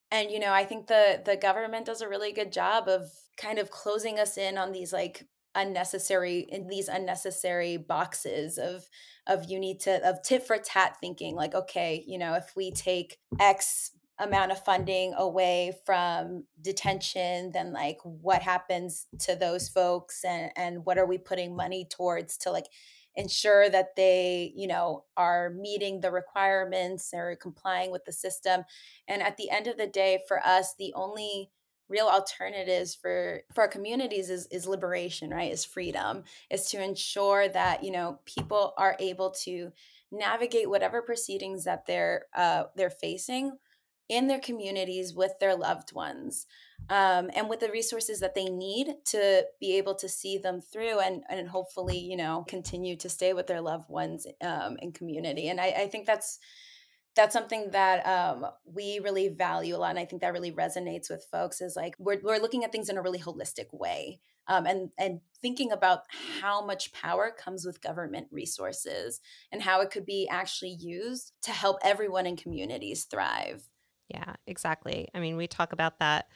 and 0.10 0.32
you 0.32 0.40
know, 0.40 0.52
I 0.52 0.66
think 0.66 0.88
the 0.88 1.22
the 1.24 1.38
government 1.38 1.86
does 1.86 2.02
a 2.02 2.10
really 2.10 2.32
good 2.32 2.52
job 2.52 2.88
of 2.88 3.12
kind 3.38 3.60
of 3.60 3.70
closing 3.70 4.20
us 4.20 4.38
in 4.38 4.58
on 4.58 4.72
these 4.72 4.92
like 4.92 5.28
unnecessary 5.56 6.40
in 6.50 6.68
these 6.68 6.88
unnecessary 6.88 7.78
boxes 7.78 8.58
of 8.58 8.88
of 9.28 9.50
you 9.50 9.60
need 9.60 9.80
to 9.80 10.08
of 10.08 10.22
tit 10.24 10.46
for 10.46 10.58
tat 10.58 10.98
thinking 11.00 11.36
like 11.36 11.54
okay 11.54 12.04
you 12.08 12.18
know 12.18 12.34
if 12.34 12.56
we 12.56 12.72
take 12.72 13.18
x 13.40 13.92
amount 14.20 14.52
of 14.52 14.64
funding 14.64 15.14
away 15.18 15.74
from 15.86 16.44
detention 16.62 17.52
then 17.54 17.74
like 17.74 17.98
what 18.04 18.42
happens 18.42 19.08
to 19.20 19.36
those 19.36 19.68
folks 19.68 20.24
and 20.24 20.52
and 20.56 20.86
what 20.86 20.98
are 20.98 21.08
we 21.08 21.18
putting 21.18 21.56
money 21.56 21.86
towards 21.90 22.38
to 22.38 22.52
like 22.52 22.68
ensure 23.16 23.70
that 23.70 23.96
they 23.96 24.54
you 24.56 24.68
know 24.68 25.04
are 25.18 25.50
meeting 25.50 26.02
the 26.02 26.12
requirements 26.12 27.12
or 27.14 27.36
complying 27.36 27.92
with 27.92 28.06
the 28.06 28.12
system? 28.12 28.64
And 29.08 29.22
at 29.22 29.38
the 29.38 29.50
end 29.50 29.68
of 29.68 29.78
the 29.78 29.88
day 29.88 30.20
for 30.28 30.40
us 30.46 30.76
the 30.78 30.94
only 30.96 31.50
real 31.92 32.08
alternatives 32.08 32.96
for 32.96 33.42
for 33.54 33.62
our 33.62 33.68
communities 33.68 34.30
is 34.30 34.48
is 34.48 34.66
liberation 34.66 35.30
right? 35.30 35.52
Is 35.52 35.66
freedom. 35.66 36.24
Is 36.50 36.70
to 36.72 36.82
ensure 36.82 37.50
that 37.50 37.84
you 37.84 37.92
know 37.92 38.20
people 38.26 38.74
are 38.78 38.96
able 39.00 39.32
to 39.44 39.72
navigate 40.12 40.70
whatever 40.70 41.02
proceedings 41.02 41.66
that 41.66 41.86
they're 41.86 42.26
uh, 42.36 42.64
they're 42.76 42.90
facing 42.90 43.58
in 44.10 44.28
their 44.28 44.40
communities 44.40 45.14
with 45.14 45.32
their 45.40 45.56
loved 45.56 45.94
ones 45.94 46.46
um, 46.90 47.30
and 47.34 47.48
with 47.50 47.62
the 47.62 47.72
resources 47.72 48.20
that 48.20 48.36
they 48.36 48.46
need 48.46 48.88
to 49.06 49.46
be 49.62 49.78
able 49.78 49.96
to 49.96 50.10
see 50.10 50.38
them 50.38 50.60
through 50.60 51.00
and 51.00 51.24
and 51.30 51.48
hopefully 51.48 51.98
you 51.98 52.18
know 52.18 52.46
continue 52.48 52.96
to 52.98 53.10
stay 53.10 53.34
with 53.34 53.48
their 53.48 53.62
loved 53.62 53.90
ones 53.90 54.28
um, 54.42 54.78
in 54.82 54.92
community. 54.92 55.50
And 55.50 55.60
I, 55.60 55.68
I 55.68 55.88
think 55.88 56.06
that's 56.06 56.40
that's 57.16 57.34
something 57.34 57.72
that 57.72 58.06
um, 58.08 58.48
we 58.66 59.00
really 59.00 59.28
value 59.28 59.76
a 59.76 59.78
lot 59.78 59.90
and 59.90 60.00
i 60.00 60.06
think 60.06 60.22
that 60.22 60.34
really 60.34 60.52
resonates 60.52 61.10
with 61.10 61.26
folks 61.32 61.62
is 61.62 61.76
like 61.76 61.96
we're, 62.00 62.20
we're 62.24 62.40
looking 62.40 62.64
at 62.64 62.72
things 62.72 62.90
in 62.90 62.98
a 62.98 63.02
really 63.02 63.20
holistic 63.20 63.68
way 63.72 64.20
um, 64.48 64.66
and 64.66 64.90
and 64.98 65.22
thinking 65.42 65.72
about 65.72 66.04
how 66.42 66.66
much 66.66 66.94
power 66.94 67.32
comes 67.32 67.66
with 67.66 67.82
government 67.82 68.28
resources 68.32 69.22
and 69.52 69.62
how 69.62 69.82
it 69.82 69.92
could 69.92 70.06
be 70.06 70.28
actually 70.30 70.76
used 70.80 71.34
to 71.44 71.52
help 71.52 71.78
everyone 71.84 72.26
in 72.26 72.36
communities 72.36 73.06
thrive. 73.06 73.64
Yeah 74.10 74.36
exactly. 74.46 75.08
I 75.14 75.20
mean 75.20 75.38
we 75.38 75.48
talk 75.48 75.74
about 75.74 76.00
that 76.00 76.28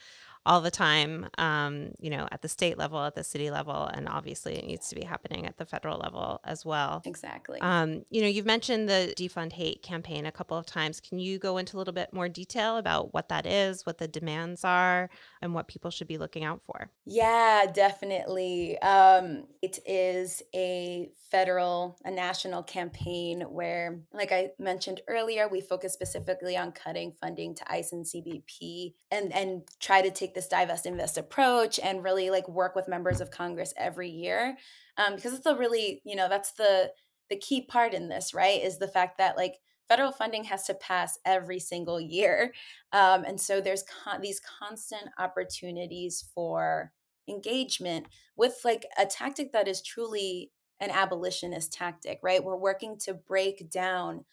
all 0.46 0.62
the 0.62 0.72
time, 0.72 1.28
um, 1.38 1.92
you 2.00 2.10
know, 2.10 2.28
at 2.32 2.42
the 2.42 2.50
state 2.50 2.78
level, 2.78 3.04
at 3.04 3.16
the 3.16 3.24
city 3.24 3.50
level, 3.50 3.86
and 3.86 4.08
obviously 4.08 4.56
it 4.56 4.66
needs 4.66 4.90
to 4.90 4.96
be 4.96 5.04
happening 5.04 5.46
at 5.46 5.58
the 5.58 5.66
federal 5.66 5.98
level 5.98 6.40
as 6.44 6.64
well. 6.64 7.02
Exactly. 7.06 7.60
Um, 7.62 8.06
you 8.10 8.22
know, 8.22 8.28
you've 8.28 8.46
mentioned 8.46 8.88
the 8.88 9.14
Defund 9.18 9.54
Hate 9.54 9.82
campaign 9.82 10.25
a 10.25 10.32
couple 10.32 10.58
of 10.58 10.66
times. 10.66 11.00
Can 11.00 11.20
you 11.20 11.40
go 11.40 11.58
into 11.58 11.78
a 11.78 11.80
little 11.80 11.94
bit 11.94 12.14
more 12.14 12.30
detail 12.30 12.78
about 12.78 13.14
what 13.14 13.30
that 13.30 13.46
is, 13.46 13.86
what 13.86 13.98
the 13.98 14.08
demands 14.08 14.64
are, 14.64 15.10
and 15.42 15.54
what 15.54 15.68
people 15.68 15.90
should 15.90 16.08
be 16.08 16.18
looking 16.18 16.44
out 16.44 16.62
for? 16.66 16.92
Yeah, 17.06 17.66
definitely. 17.74 18.78
Um, 18.80 19.46
it 19.64 19.80
is 19.86 20.44
a 20.54 21.10
federal, 21.32 21.98
a 22.06 22.12
national 22.12 22.64
campaign 22.64 23.42
where, 23.42 24.00
like 24.14 24.32
I 24.32 24.52
mentioned 24.60 25.02
earlier, 25.08 25.48
we 25.48 25.60
focus 25.60 25.92
specifically 25.92 26.56
on 26.56 26.72
cutting 26.72 27.14
funding 27.20 27.56
to 27.56 27.72
ICE 27.72 27.92
and 27.92 28.06
CBP 28.06 28.94
and 29.12 29.34
and 29.34 29.64
try 29.80 30.02
to 30.02 30.12
take 30.12 30.35
this 30.36 30.48
divest 30.48 30.86
invest 30.86 31.18
approach 31.18 31.80
and 31.80 32.04
really 32.04 32.30
like 32.30 32.48
work 32.48 32.75
with 32.75 32.88
members 32.88 33.22
of 33.22 33.32
Congress 33.32 33.74
every 33.77 34.10
year. 34.10 34.58
Um, 34.98 35.15
because 35.15 35.34
it's 35.34 35.46
a 35.46 35.56
really, 35.56 36.01
you 36.06 36.15
know, 36.15 36.30
that's 36.30 36.51
the 36.51 36.92
the 37.30 37.38
key 37.38 37.62
part 37.62 37.94
in 37.94 38.10
this, 38.10 38.34
right? 38.34 38.62
Is 38.62 38.77
the 38.77 38.88
fact 38.88 39.18
that 39.18 39.38
like 39.38 39.56
federal 39.88 40.12
funding 40.12 40.44
has 40.46 40.65
to 40.65 40.74
pass 40.74 41.18
every 41.25 41.60
single 41.60 42.00
year. 42.00 42.54
Um, 42.92 43.24
and 43.24 43.39
so 43.39 43.62
there's 43.62 43.84
con- 43.84 44.22
these 44.22 44.42
constant 44.60 45.10
opportunities 45.18 46.25
for 46.34 46.92
engagement 47.27 48.08
with 48.36 48.60
like 48.63 48.86
a 48.98 49.06
tactic 49.06 49.51
that 49.54 49.68
is 49.68 49.82
truly 49.82 50.51
an 50.80 50.89
abolitionist 50.92 51.72
tactic, 51.72 52.20
right? 52.22 52.44
We're 52.44 52.56
working 52.56 52.98
to 53.00 53.13
break 53.13 53.70
down 53.70 54.25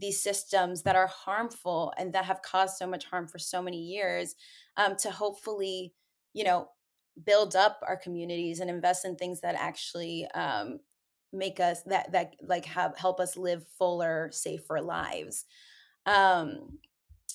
these 0.00 0.22
systems 0.22 0.82
that 0.82 0.96
are 0.96 1.06
harmful 1.06 1.92
and 1.98 2.12
that 2.12 2.24
have 2.24 2.42
caused 2.42 2.76
so 2.76 2.86
much 2.86 3.04
harm 3.04 3.28
for 3.28 3.38
so 3.38 3.60
many 3.60 3.78
years 3.78 4.34
um, 4.76 4.96
to 4.96 5.10
hopefully, 5.10 5.92
you 6.32 6.44
know, 6.44 6.68
build 7.24 7.54
up 7.54 7.80
our 7.86 7.96
communities 7.96 8.60
and 8.60 8.70
invest 8.70 9.04
in 9.04 9.16
things 9.16 9.40
that 9.40 9.54
actually 9.56 10.26
um, 10.34 10.78
make 11.32 11.60
us 11.60 11.82
that 11.84 12.10
that 12.12 12.34
like 12.42 12.64
have 12.64 12.96
help 12.96 13.20
us 13.20 13.36
live 13.36 13.64
fuller, 13.78 14.30
safer 14.32 14.80
lives. 14.80 15.44
Um, 16.06 16.78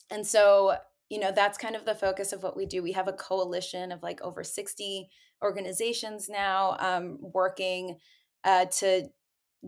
and 0.09 0.25
so 0.25 0.75
you 1.09 1.19
know 1.19 1.31
that's 1.31 1.57
kind 1.57 1.75
of 1.75 1.85
the 1.85 1.95
focus 1.95 2.33
of 2.33 2.43
what 2.43 2.57
we 2.57 2.65
do 2.65 2.81
we 2.81 2.91
have 2.91 3.07
a 3.07 3.13
coalition 3.13 3.91
of 3.91 4.01
like 4.01 4.21
over 4.21 4.43
60 4.43 5.07
organizations 5.43 6.29
now 6.29 6.75
um, 6.79 7.17
working 7.21 7.97
uh, 8.43 8.65
to 8.65 9.07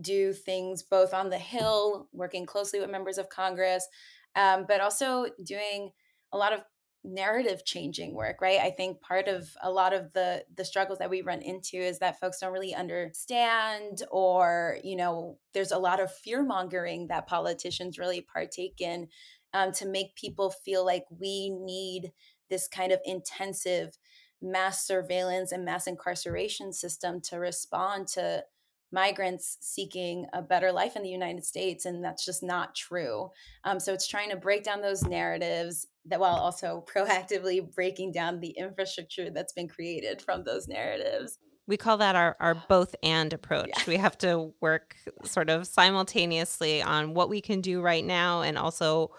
do 0.01 0.33
things 0.33 0.83
both 0.83 1.13
on 1.13 1.29
the 1.29 1.37
Hill, 1.37 2.07
working 2.11 2.45
closely 2.45 2.79
with 2.79 2.89
members 2.89 3.17
of 3.17 3.29
Congress, 3.29 3.87
um, 4.35 4.65
but 4.67 4.81
also 4.81 5.27
doing 5.43 5.91
a 6.31 6.37
lot 6.37 6.53
of 6.53 6.63
narrative 7.03 7.63
changing 7.65 8.13
work 8.13 8.41
right? 8.41 8.59
I 8.59 8.71
think 8.71 9.01
part 9.01 9.27
of 9.27 9.49
a 9.61 9.71
lot 9.71 9.93
of 9.93 10.11
the 10.13 10.43
the 10.55 10.65
struggles 10.65 10.99
that 10.99 11.09
we 11.09 11.21
run 11.21 11.41
into 11.41 11.77
is 11.77 11.99
that 11.99 12.19
folks 12.19 12.39
don't 12.39 12.51
really 12.51 12.75
understand 12.75 14.03
or 14.11 14.77
you 14.83 14.95
know 14.95 15.37
there's 15.53 15.71
a 15.71 15.77
lot 15.77 16.01
of 16.01 16.11
fear 16.11 16.43
mongering 16.43 17.07
that 17.07 17.27
politicians 17.27 17.97
really 17.97 18.21
partake 18.21 18.81
in 18.81 19.07
um, 19.53 19.71
to 19.73 19.87
make 19.87 20.15
people 20.15 20.49
feel 20.49 20.85
like 20.85 21.05
we 21.09 21.49
need 21.49 22.11
this 22.49 22.67
kind 22.67 22.91
of 22.91 22.99
intensive 23.05 23.97
mass 24.41 24.85
surveillance 24.85 25.51
and 25.51 25.65
mass 25.65 25.87
incarceration 25.87 26.73
system 26.73 27.21
to 27.21 27.37
respond 27.37 28.07
to 28.07 28.43
migrants 28.91 29.57
seeking 29.59 30.25
a 30.33 30.41
better 30.41 30.71
life 30.71 30.95
in 30.95 31.03
the 31.03 31.09
United 31.09 31.45
States, 31.45 31.85
and 31.85 32.03
that's 32.03 32.25
just 32.25 32.43
not 32.43 32.75
true. 32.75 33.29
Um, 33.63 33.79
so 33.79 33.93
it's 33.93 34.07
trying 34.07 34.29
to 34.29 34.37
break 34.37 34.63
down 34.63 34.81
those 34.81 35.03
narratives 35.03 35.87
that 36.05 36.19
while 36.19 36.35
also 36.35 36.83
proactively 36.95 37.73
breaking 37.73 38.11
down 38.11 38.39
the 38.39 38.51
infrastructure 38.51 39.29
that's 39.29 39.53
been 39.53 39.67
created 39.67 40.21
from 40.21 40.43
those 40.43 40.67
narratives. 40.67 41.39
We 41.67 41.75
call 41.75 41.97
that 41.97 42.15
our, 42.15 42.37
our 42.39 42.55
both 42.55 42.95
and 43.03 43.33
approach. 43.33 43.67
Yeah. 43.67 43.83
We 43.87 43.97
have 43.97 44.17
to 44.19 44.53
work 44.61 44.95
sort 45.25 45.49
of 45.49 45.67
simultaneously 45.67 46.81
on 46.81 47.13
what 47.13 47.27
we 47.27 47.41
can 47.41 47.59
do 47.59 47.81
right 47.81 48.05
now 48.05 48.41
and 48.41 48.57
also 48.57 49.11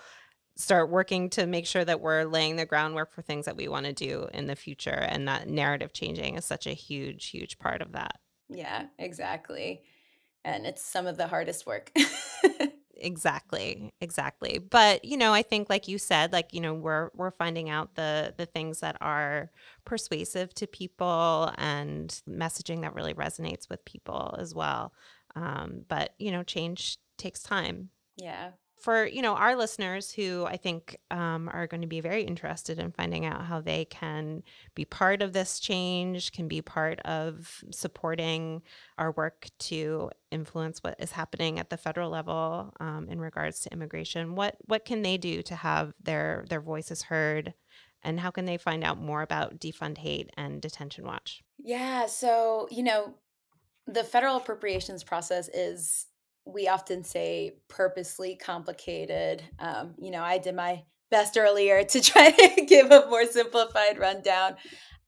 start 0.56 0.90
working 0.90 1.30
to 1.30 1.46
make 1.46 1.66
sure 1.66 1.84
that 1.84 2.00
we're 2.00 2.24
laying 2.24 2.56
the 2.56 2.66
groundwork 2.66 3.12
for 3.12 3.20
things 3.20 3.44
that 3.44 3.56
we 3.56 3.68
want 3.68 3.84
to 3.84 3.92
do 3.92 4.28
in 4.32 4.46
the 4.46 4.56
future. 4.56 4.90
And 4.90 5.28
that 5.28 5.48
narrative 5.48 5.92
changing 5.92 6.36
is 6.36 6.44
such 6.44 6.66
a 6.66 6.72
huge, 6.72 7.28
huge 7.28 7.58
part 7.58 7.82
of 7.82 7.92
that. 7.92 8.16
Yeah, 8.48 8.86
exactly. 8.98 9.82
And 10.44 10.66
it's 10.66 10.82
some 10.82 11.06
of 11.06 11.16
the 11.16 11.26
hardest 11.26 11.66
work. 11.66 11.92
exactly 13.00 13.92
exactly 14.00 14.58
but 14.58 15.04
you 15.04 15.16
know 15.16 15.32
i 15.32 15.40
think 15.40 15.70
like 15.70 15.86
you 15.86 15.98
said 15.98 16.32
like 16.32 16.52
you 16.52 16.60
know 16.60 16.74
we're 16.74 17.10
we're 17.14 17.30
finding 17.30 17.70
out 17.70 17.94
the 17.94 18.34
the 18.36 18.46
things 18.46 18.80
that 18.80 18.96
are 19.00 19.50
persuasive 19.84 20.52
to 20.52 20.66
people 20.66 21.52
and 21.58 22.20
messaging 22.28 22.82
that 22.82 22.94
really 22.94 23.14
resonates 23.14 23.70
with 23.70 23.84
people 23.84 24.34
as 24.40 24.54
well 24.54 24.92
um, 25.36 25.84
but 25.88 26.14
you 26.18 26.32
know 26.32 26.42
change 26.42 26.98
takes 27.16 27.40
time 27.40 27.90
yeah 28.16 28.50
for 28.80 29.06
you 29.06 29.22
know 29.22 29.34
our 29.34 29.56
listeners 29.56 30.12
who 30.12 30.44
i 30.46 30.56
think 30.56 30.96
um, 31.10 31.48
are 31.52 31.66
going 31.66 31.80
to 31.80 31.86
be 31.86 32.00
very 32.00 32.22
interested 32.22 32.78
in 32.78 32.92
finding 32.92 33.26
out 33.26 33.44
how 33.44 33.60
they 33.60 33.84
can 33.84 34.42
be 34.74 34.84
part 34.84 35.22
of 35.22 35.32
this 35.32 35.60
change 35.60 36.32
can 36.32 36.48
be 36.48 36.62
part 36.62 37.00
of 37.00 37.62
supporting 37.70 38.62
our 38.98 39.12
work 39.12 39.48
to 39.58 40.10
influence 40.30 40.82
what 40.82 40.96
is 40.98 41.12
happening 41.12 41.58
at 41.58 41.70
the 41.70 41.76
federal 41.76 42.10
level 42.10 42.72
um, 42.80 43.08
in 43.08 43.20
regards 43.20 43.60
to 43.60 43.72
immigration. 43.72 44.34
What 44.34 44.56
what 44.66 44.84
can 44.84 45.02
they 45.02 45.16
do 45.16 45.42
to 45.42 45.54
have 45.54 45.94
their 46.02 46.44
their 46.48 46.60
voices 46.60 47.02
heard? 47.02 47.54
And 48.02 48.20
how 48.20 48.30
can 48.30 48.44
they 48.44 48.58
find 48.58 48.84
out 48.84 49.00
more 49.00 49.22
about 49.22 49.58
defund 49.58 49.98
hate 49.98 50.30
and 50.36 50.62
detention 50.62 51.04
watch? 51.04 51.42
Yeah 51.58 52.06
so 52.06 52.68
you 52.70 52.82
know 52.82 53.14
the 53.86 54.04
federal 54.04 54.36
appropriations 54.36 55.02
process 55.02 55.48
is 55.48 56.06
we 56.44 56.68
often 56.68 57.04
say 57.04 57.56
purposely 57.68 58.36
complicated. 58.36 59.42
Um, 59.58 59.94
you 59.98 60.10
know, 60.10 60.22
I 60.22 60.38
did 60.38 60.54
my 60.54 60.84
best 61.10 61.36
earlier 61.36 61.84
to 61.84 62.00
try 62.02 62.30
to 62.30 62.64
give 62.64 62.90
a 62.90 63.06
more 63.08 63.26
simplified 63.26 63.98
rundown. 63.98 64.56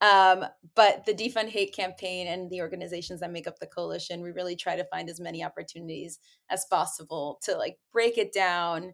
Um, 0.00 0.46
but 0.74 1.04
the 1.04 1.12
Defund 1.12 1.48
Hate 1.50 1.74
campaign 1.74 2.26
and 2.26 2.50
the 2.50 2.62
organizations 2.62 3.20
that 3.20 3.32
make 3.32 3.46
up 3.46 3.58
the 3.58 3.66
coalition, 3.66 4.22
we 4.22 4.30
really 4.30 4.56
try 4.56 4.76
to 4.76 4.86
find 4.86 5.10
as 5.10 5.20
many 5.20 5.44
opportunities 5.44 6.18
as 6.48 6.64
possible 6.70 7.38
to 7.42 7.56
like 7.56 7.76
break 7.92 8.16
it 8.16 8.32
down, 8.32 8.92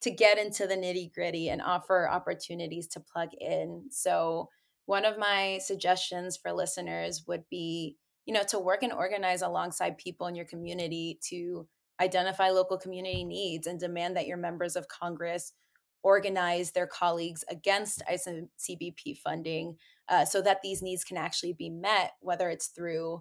to 0.00 0.10
get 0.10 0.38
into 0.38 0.66
the 0.66 0.74
nitty 0.74 1.14
gritty 1.14 1.48
and 1.48 1.62
offer 1.62 2.08
opportunities 2.08 2.88
to 2.88 3.00
plug 3.00 3.28
in. 3.40 3.84
So, 3.90 4.48
one 4.86 5.04
of 5.04 5.16
my 5.16 5.60
suggestions 5.62 6.36
for 6.36 6.52
listeners 6.52 7.22
would 7.28 7.44
be 7.48 7.96
you 8.26 8.34
know 8.34 8.44
to 8.48 8.58
work 8.58 8.82
and 8.82 8.92
organize 8.92 9.42
alongside 9.42 9.98
people 9.98 10.26
in 10.26 10.34
your 10.34 10.46
community 10.46 11.18
to 11.28 11.66
identify 12.00 12.50
local 12.50 12.78
community 12.78 13.24
needs 13.24 13.66
and 13.66 13.78
demand 13.78 14.16
that 14.16 14.26
your 14.26 14.36
members 14.36 14.76
of 14.76 14.88
congress 14.88 15.52
organize 16.02 16.72
their 16.72 16.86
colleagues 16.86 17.44
against 17.48 18.02
ICBP 18.10 19.18
funding 19.18 19.76
uh, 20.08 20.24
so 20.24 20.42
that 20.42 20.60
these 20.62 20.82
needs 20.82 21.04
can 21.04 21.16
actually 21.16 21.52
be 21.52 21.70
met, 21.70 22.12
whether 22.20 22.50
it's 22.50 22.68
through 22.68 23.20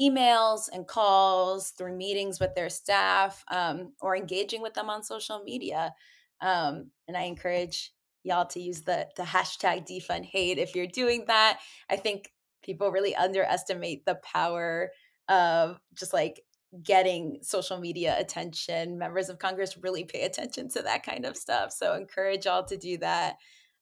emails 0.00 0.68
and 0.72 0.86
calls, 0.86 1.70
through 1.70 1.96
meetings 1.96 2.40
with 2.40 2.54
their 2.54 2.68
staff, 2.68 3.44
um, 3.50 3.92
or 4.00 4.16
engaging 4.16 4.60
with 4.60 4.74
them 4.74 4.90
on 4.90 5.02
social 5.02 5.42
media. 5.44 5.94
Um, 6.40 6.90
and 7.08 7.16
I 7.16 7.22
encourage 7.22 7.92
y'all 8.24 8.46
to 8.46 8.60
use 8.60 8.82
the, 8.82 9.08
the 9.16 9.22
hashtag 9.22 9.86
defund 9.88 10.24
hate 10.24 10.58
if 10.58 10.74
you're 10.74 10.86
doing 10.86 11.24
that. 11.28 11.60
I 11.88 11.96
think 11.96 12.30
people 12.66 12.90
really 12.90 13.14
underestimate 13.14 14.04
the 14.04 14.16
power 14.16 14.90
of 15.28 15.78
just 15.94 16.12
like 16.12 16.42
getting 16.82 17.38
social 17.42 17.78
media 17.78 18.16
attention. 18.18 18.98
Members 18.98 19.28
of 19.28 19.38
Congress 19.38 19.78
really 19.78 20.04
pay 20.04 20.22
attention 20.22 20.68
to 20.70 20.82
that 20.82 21.04
kind 21.04 21.24
of 21.24 21.36
stuff. 21.36 21.72
So 21.72 21.94
encourage 21.94 22.44
y'all 22.44 22.64
to 22.64 22.76
do 22.76 22.98
that. 22.98 23.36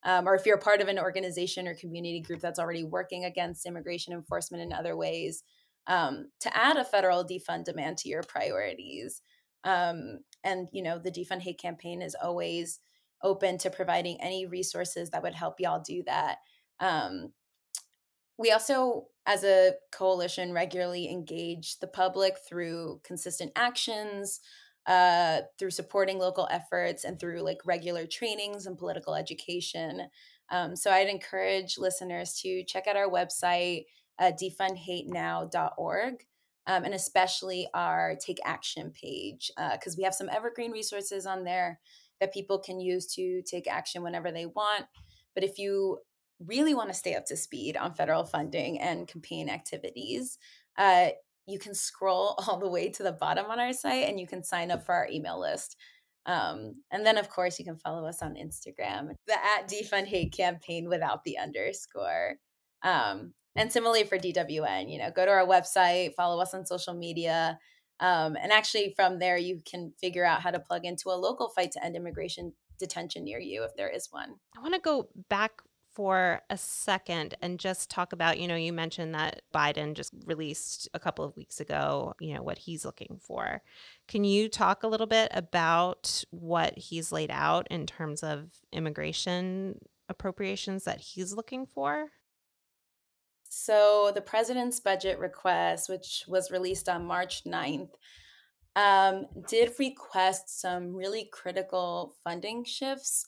Um, 0.05 0.29
or 0.29 0.35
if 0.35 0.45
you're 0.45 0.59
part 0.59 0.83
of 0.83 0.89
an 0.89 0.99
organization 0.99 1.67
or 1.67 1.75
community 1.75 2.21
group 2.21 2.41
that's 2.41 2.59
already 2.59 2.85
working 2.85 3.25
against 3.25 3.65
immigration 3.65 4.13
enforcement 4.13 4.63
in 4.63 4.73
other 4.73 4.97
ways, 4.97 5.43
um, 5.87 6.27
to 6.41 6.57
add 6.57 6.77
a 6.77 6.85
federal 6.85 7.25
defund 7.25 7.65
demand 7.65 7.99
to 7.99 8.09
your 8.09 8.23
priorities. 8.23 9.23
Um, 9.65 10.19
and 10.43 10.69
you 10.73 10.83
know, 10.83 10.99
the 10.99 11.11
defund 11.11 11.41
hate 11.41 11.59
campaign 11.59 12.03
is 12.03 12.15
always 12.23 12.81
open 13.23 13.57
to 13.59 13.71
providing 13.71 14.21
any 14.21 14.47
resources 14.47 15.11
that 15.11 15.23
would 15.23 15.35
help 15.35 15.59
y'all 15.59 15.83
do 15.83 16.03
that. 16.07 16.37
Um, 16.81 17.33
we 18.39 18.51
also, 18.51 19.07
as 19.27 19.45
a 19.45 19.73
coalition, 19.93 20.53
regularly 20.53 21.09
engage 21.09 21.79
the 21.79 21.87
public 21.87 22.37
through 22.49 23.01
consistent 23.05 23.53
actions, 23.57 24.41
uh, 24.87 25.41
through 25.59 25.71
supporting 25.71 26.19
local 26.19 26.49
efforts, 26.51 27.05
and 27.05 27.19
through 27.19 27.41
like 27.43 27.59
regular 27.65 28.07
trainings 28.07 28.67
and 28.67 28.77
political 28.77 29.15
education. 29.15 30.09
Um, 30.51 30.77
so 30.77 30.91
I'd 30.91 31.09
encourage 31.09 31.79
listeners 31.79 32.39
to 32.43 32.65
check 32.65 32.87
out 32.87 32.97
our 32.97 33.09
website, 33.09 33.85
uh, 34.19 34.33
defundhatenow.org. 34.41 36.15
Um, 36.67 36.85
and 36.85 36.95
especially 36.95 37.69
our 37.75 38.17
Take 38.19 38.39
Action 38.43 38.91
page, 38.91 39.51
because 39.73 39.95
uh, 39.95 39.97
we 39.99 40.05
have 40.05 40.15
some 40.15 40.31
evergreen 40.31 40.71
resources 40.71 41.27
on 41.27 41.45
there 41.45 41.79
that 42.21 42.33
people 42.33 42.59
can 42.59 42.81
use 42.81 43.07
to 43.17 43.43
take 43.43 43.67
action 43.67 44.03
whenever 44.03 44.33
they 44.33 44.47
want. 44.47 44.87
But 45.35 45.45
if 45.45 45.59
you 45.59 45.99
really 46.41 46.75
want 46.75 46.89
to 46.89 46.95
stay 46.95 47.15
up 47.15 47.27
to 47.27 47.37
speed 47.37 47.77
on 47.77 47.95
federal 47.95 48.25
funding 48.25 48.81
and 48.81 49.09
campaign 49.09 49.49
activities, 49.49 50.39
uh, 50.79 51.09
you 51.47 51.59
can 51.59 51.75
scroll 51.75 52.35
all 52.47 52.59
the 52.59 52.69
way 52.69 52.91
to 52.91 53.03
the 53.03 53.13
bottom 53.13 53.47
on 53.47 53.61
our 53.61 53.73
site 53.73 54.09
and 54.09 54.19
you 54.19 54.27
can 54.27 54.43
sign 54.43 54.71
up 54.71 54.85
for 54.85 54.95
our 54.95 55.09
email 55.11 55.41
list. 55.41 55.77
Um, 56.27 56.77
and 56.91 57.05
then, 57.05 57.19
of 57.19 57.29
course, 57.29 57.59
you 57.59 57.65
can 57.65 57.77
follow 57.77 58.07
us 58.07 58.23
on 58.23 58.35
Instagram, 58.35 59.11
the 59.27 59.35
at 59.35 59.69
defund 59.69 60.07
hate 60.07 60.33
campaign 60.33 60.89
without 60.89 61.23
the 61.25 61.39
underscore. 61.39 62.37
Um, 62.83 63.35
and 63.57 63.71
similarly 63.71 64.05
for 64.05 64.19
DWN, 64.19 64.91
you 64.91 64.99
know, 64.99 65.11
go 65.15 65.25
to 65.25 65.31
our 65.31 65.47
website, 65.47 66.15
follow 66.15 66.41
us 66.41 66.55
on 66.55 66.67
social 66.67 66.95
media. 66.95 67.59
Um, 68.01 68.37
and 68.41 68.53
actually, 68.53 68.95
from 68.97 69.19
there, 69.19 69.37
you 69.37 69.61
can 69.71 69.93
figure 70.01 70.25
out 70.25 70.41
how 70.41 70.51
to 70.51 70.59
plug 70.59 70.85
into 70.85 71.11
a 71.11 71.15
local 71.15 71.51
fight 71.51 71.73
to 71.73 71.85
end 71.85 71.95
immigration 71.95 72.53
detention 72.79 73.25
near 73.25 73.39
you 73.39 73.63
if 73.63 73.77
there 73.77 73.89
is 73.89 74.09
one. 74.11 74.35
I 74.57 74.61
want 74.61 74.75
to 74.75 74.81
go 74.81 75.09
back 75.29 75.53
for 75.95 76.41
a 76.51 76.57
second 76.57 77.35
and 77.41 77.59
just 77.59 77.91
talk 77.91 78.13
about, 78.13 78.39
you 78.39 78.49
know, 78.49 78.57
you 78.57 78.73
mentioned 78.73 79.15
that 79.15 79.43
Biden 79.55 79.95
just 79.95 80.13
released 80.27 80.89
a 80.93 80.99
couple 80.99 81.25
of 81.25 81.37
weeks 81.37 81.61
ago, 81.61 82.15
you 82.21 82.35
know, 82.35 82.43
what 82.43 82.59
he's 82.59 82.85
looking 82.85 83.19
for. 83.21 83.63
Can 84.09 84.25
you 84.25 84.49
talk 84.49 84.83
a 84.83 84.89
little 84.89 85.07
bit 85.07 85.31
about 85.33 86.25
what 86.31 86.77
he's 86.77 87.13
laid 87.13 87.31
out 87.31 87.69
in 87.71 87.87
terms 87.87 88.23
of 88.23 88.51
immigration 88.73 89.79
appropriations 90.09 90.85
that 90.85 91.01
he's 91.01 91.33
looking 91.33 91.67
for? 91.67 92.09
So, 93.49 94.11
the 94.13 94.21
president's 94.21 94.81
budget 94.81 95.21
request, 95.21 95.89
which 95.89 96.25
was 96.27 96.51
released 96.51 96.89
on 96.89 97.07
March 97.07 97.45
9th, 97.45 97.91
um, 98.75 99.27
did 99.49 99.73
request 99.79 100.61
some 100.61 100.93
really 100.93 101.29
critical 101.33 102.17
funding 102.25 102.65
shifts 102.65 103.27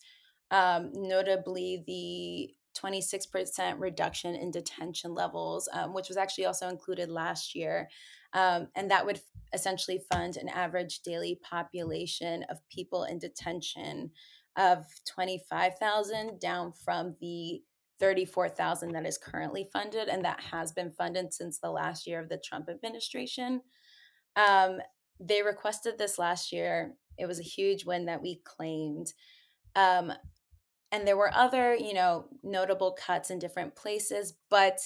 um, 0.51 0.91
notably 0.95 1.83
the 1.87 2.55
26% 2.81 3.81
reduction 3.81 4.35
in 4.35 4.51
detention 4.51 5.15
levels, 5.15 5.69
um, 5.73 5.95
which 5.95 6.09
was 6.09 6.17
actually 6.17 6.45
also 6.45 6.69
included 6.69 7.09
last 7.09 7.55
year. 7.55 7.89
Um, 8.33 8.69
and 8.77 8.91
that 8.91 9.07
would 9.07 9.21
essentially 9.53 10.01
fund 10.13 10.37
an 10.37 10.49
average 10.49 11.01
daily 11.01 11.41
population 11.43 12.45
of 12.51 12.59
people 12.69 13.05
in 13.05 13.19
detention 13.19 14.11
of 14.57 14.85
25,000 15.09 16.39
down 16.41 16.73
from 16.85 17.15
the 17.21 17.63
34,000 17.99 18.93
that 18.93 19.07
is 19.07 19.19
currently 19.19 19.69
funded 19.73 20.09
and 20.09 20.25
that 20.25 20.41
has 20.41 20.73
been 20.73 20.91
funded 20.91 21.33
since 21.33 21.59
the 21.59 21.71
last 21.71 22.07
year 22.07 22.21
of 22.21 22.29
the 22.29 22.41
Trump 22.45 22.69
administration. 22.69 23.63
Um, 24.37 24.81
they 25.19 25.43
requested 25.43 25.97
this 25.97 26.19
last 26.19 26.53
year. 26.53 26.95
It 27.19 27.27
was 27.27 27.41
a 27.41 27.45
huge 27.45 27.87
win 27.87 28.07
that 28.07 28.21
we 28.21 28.43
claimed. 28.45 29.13
Um, 29.75 30.13
and 30.93 31.07
there 31.07 31.17
were 31.17 31.33
other 31.35 31.75
you 31.75 31.95
know 31.95 32.27
notable 32.43 32.93
cuts 32.93 33.31
in 33.31 33.39
different 33.39 33.75
places 33.75 34.35
but 34.51 34.81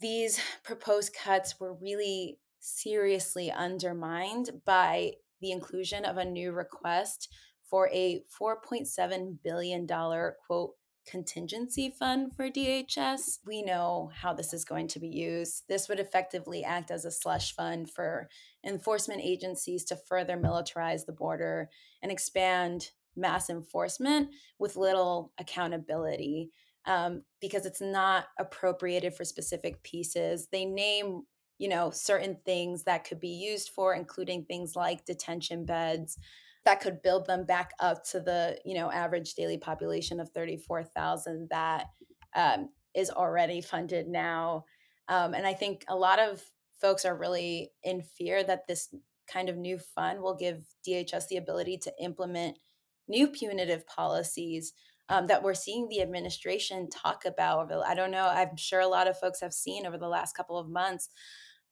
these 0.00 0.40
proposed 0.64 1.14
cuts 1.14 1.60
were 1.60 1.74
really 1.74 2.38
seriously 2.60 3.50
undermined 3.50 4.50
by 4.64 5.12
the 5.40 5.50
inclusion 5.50 6.04
of 6.04 6.16
a 6.16 6.24
new 6.24 6.52
request 6.52 7.28
for 7.68 7.88
a 7.92 8.22
4.7 8.40 9.38
billion 9.42 9.86
dollar 9.86 10.36
quote 10.46 10.72
contingency 11.06 11.90
fund 11.90 12.32
for 12.36 12.48
DHS. 12.48 13.38
We 13.44 13.62
know 13.62 14.10
how 14.14 14.32
this 14.32 14.52
is 14.52 14.64
going 14.64 14.88
to 14.88 15.00
be 15.00 15.08
used. 15.08 15.64
This 15.68 15.88
would 15.88 15.98
effectively 15.98 16.62
act 16.62 16.90
as 16.90 17.04
a 17.04 17.10
slush 17.10 17.54
fund 17.54 17.90
for 17.90 18.28
enforcement 18.64 19.20
agencies 19.22 19.84
to 19.86 19.96
further 19.96 20.36
militarize 20.36 21.06
the 21.06 21.12
border 21.12 21.70
and 22.02 22.12
expand 22.12 22.90
mass 23.16 23.50
enforcement 23.50 24.30
with 24.58 24.76
little 24.76 25.32
accountability 25.38 26.50
um, 26.86 27.22
because 27.40 27.66
it's 27.66 27.80
not 27.80 28.26
appropriated 28.38 29.14
for 29.14 29.24
specific 29.24 29.82
pieces. 29.82 30.48
They 30.50 30.64
name, 30.64 31.22
you 31.58 31.68
know, 31.68 31.90
certain 31.90 32.38
things 32.44 32.84
that 32.84 33.04
could 33.04 33.20
be 33.20 33.28
used 33.28 33.70
for, 33.70 33.94
including 33.94 34.44
things 34.44 34.74
like 34.74 35.04
detention 35.04 35.64
beds 35.64 36.18
that 36.64 36.80
could 36.80 37.02
build 37.02 37.26
them 37.26 37.44
back 37.44 37.72
up 37.80 38.04
to 38.04 38.20
the, 38.20 38.58
you 38.64 38.74
know, 38.74 38.90
average 38.90 39.34
daily 39.34 39.58
population 39.58 40.20
of 40.20 40.30
34,000 40.30 41.48
that 41.50 41.86
um, 42.34 42.68
is 42.94 43.10
already 43.10 43.60
funded 43.60 44.08
now. 44.08 44.64
Um, 45.08 45.34
and 45.34 45.46
I 45.46 45.54
think 45.54 45.84
a 45.88 45.96
lot 45.96 46.18
of 46.18 46.42
folks 46.80 47.04
are 47.04 47.16
really 47.16 47.72
in 47.82 48.02
fear 48.02 48.42
that 48.44 48.66
this 48.66 48.94
kind 49.26 49.48
of 49.48 49.56
new 49.56 49.78
fund 49.78 50.20
will 50.20 50.36
give 50.36 50.64
DHS 50.86 51.28
the 51.28 51.36
ability 51.36 51.78
to 51.78 51.92
implement 52.00 52.58
new 53.08 53.28
punitive 53.28 53.86
policies 53.86 54.72
um, 55.08 55.26
that 55.26 55.42
we're 55.42 55.54
seeing 55.54 55.88
the 55.88 56.00
administration 56.00 56.88
talk 56.88 57.24
about. 57.24 57.72
I 57.72 57.94
don't 57.94 58.10
know, 58.10 58.26
I'm 58.26 58.56
sure 58.56 58.80
a 58.80 58.86
lot 58.86 59.08
of 59.08 59.18
folks 59.18 59.40
have 59.40 59.52
seen 59.52 59.86
over 59.86 59.98
the 59.98 60.08
last 60.08 60.36
couple 60.36 60.58
of 60.58 60.68
months 60.68 61.08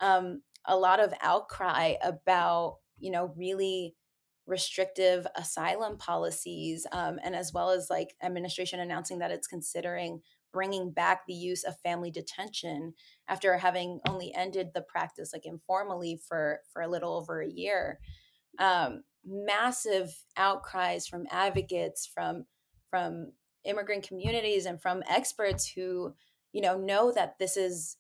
um, 0.01 0.43
a 0.67 0.77
lot 0.77 1.01
of 1.01 1.15
outcry 1.23 1.95
about, 2.03 2.79
you 2.99 3.11
know, 3.11 3.33
really 3.37 3.95
restrictive 4.47 5.27
asylum 5.37 5.97
policies, 5.97 6.87
um, 6.93 7.19
and 7.23 7.37
as 7.37 7.53
well 7.53 7.71
as 7.71 7.89
like 7.89 8.15
administration 8.23 8.81
announcing 8.81 9.19
that 9.21 9.31
it's 9.31 9.47
considering 9.47 10.21
bringing 10.53 10.91
back 10.91 11.23
the 11.27 11.35
use 11.35 11.63
of 11.63 11.79
family 11.81 12.11
detention 12.11 12.93
after 13.29 13.57
having 13.57 14.01
only 14.09 14.35
ended 14.35 14.71
the 14.75 14.83
practice 14.83 15.33
like 15.33 15.47
informally 15.47 16.21
for 16.29 16.61
for 16.73 16.83
a 16.83 16.89
little 16.89 17.15
over 17.15 17.41
a 17.41 17.49
year. 17.49 18.01
Um, 18.59 19.03
massive 19.25 20.25
outcries 20.37 21.07
from 21.07 21.27
advocates, 21.31 22.07
from 22.07 22.47
from 22.89 23.33
immigrant 23.65 24.07
communities, 24.07 24.67
and 24.67 24.81
from 24.81 25.03
experts 25.09 25.73
who 25.75 26.15
you 26.53 26.61
know 26.61 26.77
know 26.79 27.13
that 27.13 27.39
this 27.39 27.57
is 27.57 27.97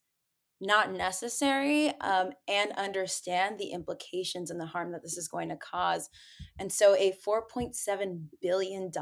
not 0.61 0.93
necessary 0.93 1.89
um, 2.01 2.31
and 2.47 2.73
understand 2.73 3.59
the 3.59 3.69
implications 3.69 4.51
and 4.51 4.61
the 4.61 4.67
harm 4.67 4.93
that 4.93 5.03
this 5.03 5.17
is 5.17 5.27
going 5.27 5.49
to 5.49 5.57
cause. 5.57 6.11
And 6.59 6.71
so, 6.71 6.95
a 6.95 7.15
$4.7 7.27 8.25
billion 8.43 8.93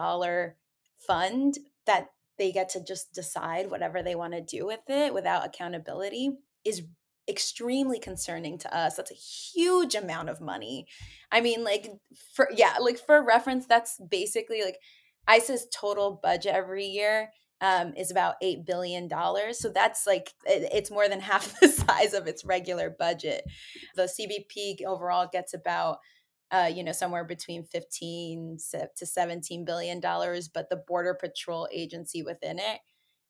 fund 0.97 1.59
that 1.87 2.07
they 2.39 2.53
get 2.53 2.69
to 2.71 2.85
just 2.85 3.13
decide 3.13 3.71
whatever 3.71 4.03
they 4.03 4.15
want 4.15 4.35
to 4.35 4.41
do 4.41 4.67
with 4.67 4.89
it 4.89 5.13
without 5.13 5.45
accountability 5.45 6.31
is 6.65 6.83
extremely 7.29 7.99
concerning 7.99 8.59
to 8.59 8.77
us. 8.77 8.97
That's 8.97 9.11
a 9.11 9.15
huge 9.15 9.95
amount 9.95 10.29
of 10.29 10.41
money. 10.41 10.87
I 11.31 11.41
mean, 11.41 11.65
like, 11.65 11.91
for 12.35 12.49
yeah, 12.55 12.77
like 12.81 12.99
for 12.99 13.25
reference, 13.25 13.67
that's 13.67 14.01
basically 14.11 14.63
like 14.63 14.79
ICE's 15.27 15.67
total 15.73 16.19
budget 16.23 16.55
every 16.55 16.87
year 16.87 17.31
um, 17.61 17.93
is 17.97 18.11
about 18.11 18.37
eight 18.43 18.65
billion 18.65 19.09
dollars. 19.09 19.59
So 19.61 19.69
that's 19.69 20.07
like 20.07 20.33
it, 20.45 20.69
it's 20.73 20.91
more 20.91 21.09
than 21.09 21.21
half 21.33 21.59
the 21.61 21.69
size 21.69 22.15
of 22.15 22.27
its 22.27 22.45
regular 22.45 22.91
budget. 22.91 23.45
The 23.95 24.05
CBP 24.05 24.85
overall 24.85 25.29
gets 25.31 25.55
about 25.55 25.99
uh, 26.51 26.71
you 26.73 26.83
know 26.83 26.93
somewhere 26.93 27.25
between 27.25 27.65
15 27.65 28.59
to 28.97 29.07
17 29.07 29.65
billion 29.65 30.01
dollars, 30.01 30.49
but 30.49 30.71
the 30.71 30.83
Border 30.87 31.15
Patrol 31.15 31.69
agency 31.73 32.23
within 32.23 32.59
it 32.59 32.81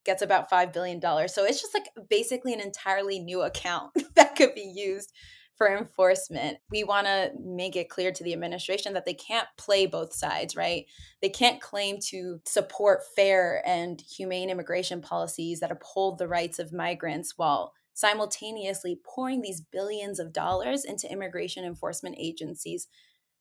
gets 0.08 0.22
about 0.22 0.48
five 0.48 0.72
billion 0.72 0.98
dollars. 0.98 1.34
So 1.34 1.44
it's 1.44 1.60
just 1.60 1.74
like 1.74 1.90
basically 2.08 2.54
an 2.54 2.60
entirely 2.60 3.20
new 3.20 3.42
account 3.42 3.92
that 4.14 4.36
could 4.36 4.54
be 4.54 4.72
used 4.74 5.12
for 5.54 5.76
enforcement. 5.76 6.56
We 6.70 6.82
want 6.82 7.06
to 7.08 7.32
make 7.38 7.76
it 7.76 7.90
clear 7.90 8.10
to 8.12 8.24
the 8.24 8.32
administration 8.32 8.94
that 8.94 9.04
they 9.04 9.12
can't 9.12 9.48
play 9.58 9.84
both 9.84 10.14
sides, 10.14 10.56
right? 10.56 10.86
They 11.20 11.28
can't 11.28 11.60
claim 11.60 11.98
to 12.06 12.40
support 12.46 13.02
fair 13.16 13.62
and 13.66 14.00
humane 14.00 14.48
immigration 14.48 15.02
policies 15.02 15.60
that 15.60 15.72
uphold 15.72 16.16
the 16.16 16.28
rights 16.28 16.58
of 16.58 16.72
migrants 16.72 17.34
while 17.36 17.74
simultaneously 17.92 18.98
pouring 19.04 19.42
these 19.42 19.60
billions 19.60 20.18
of 20.18 20.32
dollars 20.32 20.86
into 20.86 21.12
immigration 21.12 21.66
enforcement 21.66 22.16
agencies 22.18 22.86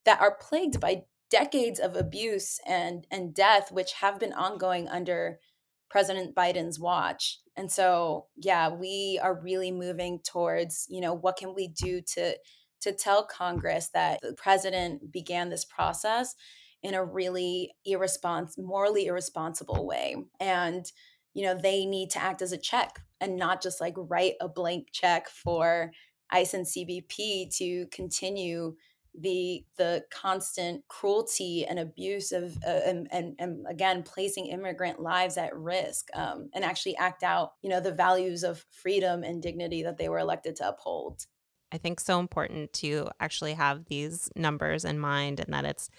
that 0.04 0.20
are 0.20 0.36
plagued 0.36 0.82
by 0.82 1.04
decades 1.30 1.80
of 1.80 1.96
abuse 1.96 2.60
and 2.66 3.06
and 3.12 3.34
death 3.36 3.72
which 3.72 3.94
have 3.94 4.18
been 4.18 4.34
ongoing 4.34 4.88
under 4.88 5.40
President 5.90 6.36
Biden's 6.36 6.80
watch. 6.80 7.40
And 7.56 7.72
so, 7.72 8.28
yeah, 8.36 8.70
we 8.70 9.20
are 9.22 9.40
really 9.42 9.72
moving 9.72 10.20
towards, 10.20 10.86
you 10.90 11.02
know, 11.02 11.14
what 11.14 11.38
can 11.38 11.56
we 11.56 11.68
do 11.68 12.02
to 12.14 12.36
to 12.82 12.92
tell 12.92 13.26
Congress 13.26 13.90
that 13.94 14.20
the 14.22 14.34
president 14.34 15.12
began 15.12 15.50
this 15.50 15.66
process 15.66 16.36
in 16.84 16.94
a 16.94 17.04
really 17.04 17.74
irresponsible, 17.86 18.68
morally 18.68 19.08
irresponsible 19.08 19.88
way. 19.88 20.16
And, 20.40 20.86
you 21.34 21.44
know, 21.44 21.60
they 21.60 21.86
need 21.86 22.12
to 22.12 22.22
act 22.22 22.42
as 22.42 22.52
a 22.52 22.58
check 22.58 23.00
and 23.20 23.36
not 23.36 23.64
just 23.64 23.82
like 23.82 23.96
write 23.98 24.36
a 24.40 24.48
blank 24.48 24.90
check 24.92 25.28
for 25.28 25.92
ICE 26.30 26.54
and 26.54 26.66
CBP 26.66 27.56
to 27.58 27.88
continue 27.88 28.76
the 29.20 29.64
the 29.78 30.04
constant 30.12 30.88
cruelty 30.88 31.66
and 31.66 31.80
abuse 31.80 32.32
of 32.32 32.58
uh, 32.66 32.80
and, 32.86 33.08
and, 33.12 33.36
and 33.40 33.66
again 33.68 34.04
placing 34.04 34.48
immigrant 34.48 35.00
lives 35.00 35.38
at 35.38 35.56
risk 35.56 36.08
um, 36.14 36.50
and 36.54 36.64
actually 36.64 36.96
act 36.98 37.24
out 37.24 37.54
you 37.62 37.70
know 37.70 37.80
the 37.80 37.92
values 37.92 38.44
of 38.44 38.66
freedom 38.72 39.24
and 39.24 39.42
dignity 39.42 39.84
that 39.84 39.98
they 39.98 40.10
were 40.10 40.20
elected 40.20 40.56
to 40.56 40.68
uphold. 40.68 41.26
I 41.72 41.78
think 41.78 42.00
so 42.00 42.20
important 42.20 42.72
to 42.74 43.10
actually 43.20 43.54
have 43.54 43.86
these 43.86 44.30
numbers 44.36 44.86
in 44.86 45.00
mind 45.00 45.40
and 45.40 45.54
that 45.54 45.66
it's 45.66 45.90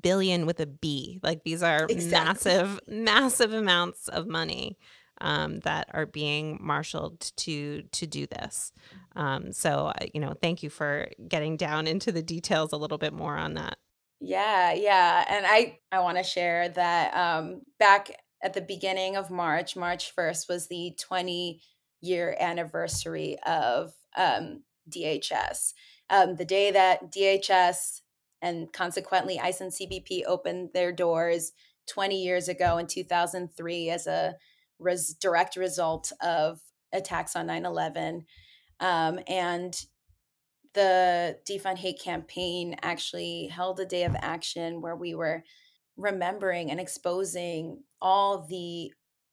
billion 0.00 0.46
with 0.46 0.60
a 0.60 0.66
b. 0.66 1.20
Like 1.22 1.44
these 1.44 1.62
are 1.62 1.86
exactly. 1.88 2.52
massive 2.52 2.80
massive 2.88 3.52
amounts 3.52 4.08
of 4.08 4.26
money 4.26 4.78
um, 5.22 5.60
that 5.60 5.88
are 5.94 6.04
being 6.04 6.58
marshaled 6.60 7.20
to 7.38 7.82
to 7.82 8.06
do 8.06 8.26
this. 8.26 8.72
Um, 9.16 9.52
so 9.52 9.92
you 10.12 10.20
know, 10.20 10.34
thank 10.42 10.62
you 10.62 10.68
for 10.68 11.08
getting 11.28 11.56
down 11.56 11.86
into 11.86 12.12
the 12.12 12.22
details 12.22 12.72
a 12.72 12.76
little 12.76 12.98
bit 12.98 13.14
more 13.14 13.36
on 13.36 13.54
that. 13.54 13.78
Yeah, 14.20 14.72
yeah, 14.72 15.24
and 15.28 15.46
I 15.46 15.78
I 15.90 16.00
want 16.00 16.18
to 16.18 16.24
share 16.24 16.68
that 16.68 17.16
um, 17.16 17.62
back 17.78 18.10
at 18.42 18.52
the 18.52 18.60
beginning 18.60 19.16
of 19.16 19.30
March, 19.30 19.76
March 19.76 20.12
first 20.12 20.48
was 20.48 20.66
the 20.66 20.96
20 21.00 21.62
year 22.00 22.36
anniversary 22.38 23.38
of 23.46 23.92
um, 24.16 24.64
DHS. 24.90 25.72
Um, 26.10 26.34
the 26.36 26.44
day 26.44 26.72
that 26.72 27.12
DHS 27.12 28.00
and 28.42 28.72
consequently 28.72 29.38
ICE 29.38 29.60
and 29.60 29.70
CBP 29.70 30.24
opened 30.26 30.70
their 30.74 30.92
doors 30.92 31.52
20 31.88 32.20
years 32.20 32.48
ago 32.48 32.78
in 32.78 32.86
2003 32.86 33.90
as 33.90 34.06
a 34.06 34.34
res- 34.78 35.14
direct 35.14 35.56
result 35.56 36.12
of 36.20 36.60
attacks 36.92 37.36
on 37.36 37.46
9 37.46 37.64
11. 37.64 38.26
Um, 38.80 39.20
and 39.26 39.74
the 40.74 41.38
Defund 41.48 41.78
Hate 41.78 42.00
campaign 42.00 42.76
actually 42.82 43.48
held 43.48 43.78
a 43.80 43.84
day 43.86 44.04
of 44.04 44.16
action 44.18 44.80
where 44.80 44.96
we 44.96 45.14
were 45.14 45.44
remembering 45.96 46.70
and 46.70 46.80
exposing 46.80 47.82
all 48.00 48.46
the 48.48 48.92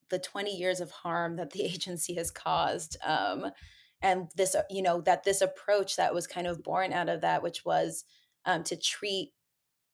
the 0.10 0.20
20 0.20 0.56
years 0.56 0.82
of 0.82 0.92
harm 0.92 1.36
that 1.36 1.52
the 1.52 1.64
agency 1.66 2.16
has 2.16 2.32
caused 2.32 2.98
um, 3.06 3.52
and 4.02 4.30
this 4.36 4.56
you 4.70 4.82
know 4.82 5.02
that 5.02 5.24
this 5.24 5.42
approach 5.42 5.96
that 5.96 6.14
was 6.14 6.28
kind 6.28 6.48
of 6.48 6.64
born 6.64 6.92
out 6.92 7.10
of 7.10 7.22
that 7.22 7.42
which 7.42 7.64
was 7.64 8.04
um, 8.46 8.64
to 8.64 8.76
treat 8.76 9.32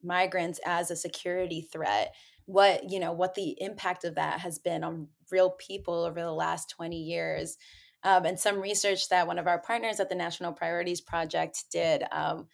migrants 0.03 0.59
as 0.65 0.89
a 0.89 0.95
security 0.95 1.61
threat 1.61 2.13
what 2.45 2.89
you 2.89 2.99
know 2.99 3.11
what 3.11 3.35
the 3.35 3.55
impact 3.59 4.03
of 4.03 4.15
that 4.15 4.39
has 4.39 4.59
been 4.59 4.83
on 4.83 5.07
real 5.31 5.51
people 5.51 6.03
over 6.03 6.21
the 6.21 6.31
last 6.31 6.69
20 6.69 6.97
years 6.97 7.57
um, 8.03 8.25
and 8.25 8.39
some 8.39 8.61
research 8.61 9.09
that 9.09 9.25
one 9.25 9.39
of 9.39 9.47
our 9.47 9.59
partners 9.59 9.99
at 9.99 10.09
the 10.09 10.15
national 10.15 10.53
priorities 10.53 11.01
project 11.01 11.65
did 11.71 12.03
um, 12.11 12.47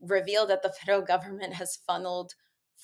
revealed 0.00 0.50
that 0.50 0.62
the 0.62 0.72
federal 0.72 1.00
government 1.02 1.54
has 1.54 1.78
funneled 1.86 2.34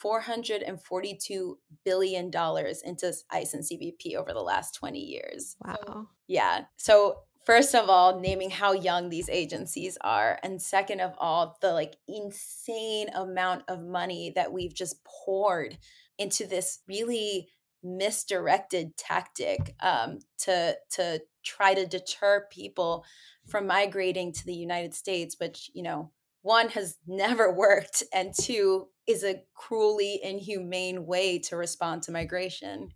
$442 0.02 1.54
billion 1.84 2.26
into 2.26 3.12
ICE 3.30 3.54
and 3.54 3.64
CBP 3.64 4.14
over 4.16 4.32
the 4.32 4.42
last 4.42 4.74
20 4.74 4.98
years. 5.00 5.56
Wow. 5.64 5.76
So, 5.84 6.08
yeah. 6.28 6.60
So 6.76 7.20
first 7.44 7.74
of 7.74 7.88
all 7.88 8.20
naming 8.20 8.50
how 8.50 8.72
young 8.72 9.08
these 9.08 9.28
agencies 9.28 9.96
are 10.02 10.38
and 10.42 10.60
second 10.60 11.00
of 11.00 11.14
all 11.18 11.56
the 11.60 11.72
like 11.72 11.96
insane 12.06 13.08
amount 13.14 13.64
of 13.68 13.82
money 13.82 14.32
that 14.34 14.52
we've 14.52 14.74
just 14.74 15.02
poured 15.04 15.78
into 16.18 16.46
this 16.46 16.80
really 16.86 17.48
misdirected 17.82 18.96
tactic 18.96 19.74
um, 19.80 20.18
to 20.38 20.76
to 20.90 21.20
try 21.44 21.74
to 21.74 21.86
deter 21.86 22.46
people 22.50 23.04
from 23.46 23.66
migrating 23.66 24.32
to 24.32 24.44
the 24.44 24.54
United 24.54 24.94
States, 24.94 25.36
which 25.38 25.70
you 25.74 25.82
know 25.82 26.10
one 26.42 26.68
has 26.70 26.96
never 27.06 27.52
worked, 27.54 28.02
and 28.12 28.32
two 28.34 28.88
is 29.06 29.24
a 29.24 29.42
cruelly 29.54 30.20
inhumane 30.22 31.06
way 31.06 31.38
to 31.38 31.56
respond 31.56 32.02
to 32.02 32.12
migration. 32.12 32.90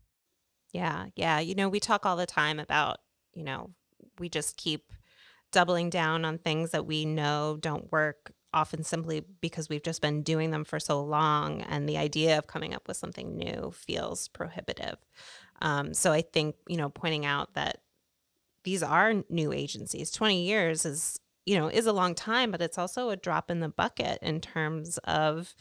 Yeah, 0.73 1.07
yeah. 1.16 1.40
You 1.40 1.55
know, 1.55 1.69
we 1.69 1.81
talk 1.81 2.07
all 2.07 2.16
the 2.16 2.27
time 2.27 2.59
about 2.59 2.99
you 3.35 3.45
know 3.45 3.71
we 4.19 4.29
just 4.29 4.57
keep 4.57 4.93
doubling 5.53 5.90
down 5.90 6.25
on 6.25 6.38
things 6.38 6.71
that 6.71 6.87
we 6.87 7.05
know 7.05 7.59
don't 7.61 7.90
work 7.90 8.33
often 8.53 8.83
simply 8.83 9.25
because 9.41 9.69
we've 9.69 9.83
just 9.83 10.03
been 10.03 10.23
doing 10.23 10.51
them 10.51 10.65
for 10.65 10.81
so 10.81 11.03
long 11.03 11.63
and 11.63 11.89
the 11.89 11.97
idea 11.97 12.39
of 12.39 12.47
coming 12.47 12.75
up 12.75 12.89
with 12.89 12.97
something 12.97 13.37
new 13.37 13.71
feels 13.75 14.29
prohibitive. 14.29 14.97
Um, 15.63 15.93
so 15.93 16.11
i 16.13 16.23
think 16.23 16.57
you 16.69 16.79
know 16.79 16.89
pointing 16.89 17.27
out 17.27 17.55
that 17.55 17.83
these 18.65 18.83
are 18.83 19.23
new 19.29 19.53
agencies 19.53 20.11
20 20.11 20.43
years 20.43 20.87
is 20.87 21.21
you 21.45 21.59
know 21.59 21.69
is 21.69 21.85
a 21.85 21.93
long 21.93 22.15
time 22.15 22.51
but 22.51 22.63
it's 22.63 22.79
also 22.79 23.11
a 23.11 23.17
drop 23.17 23.51
in 23.51 23.61
the 23.61 23.69
bucket 23.69 24.19
in 24.23 24.41
terms 24.41 24.97
of 25.05 25.55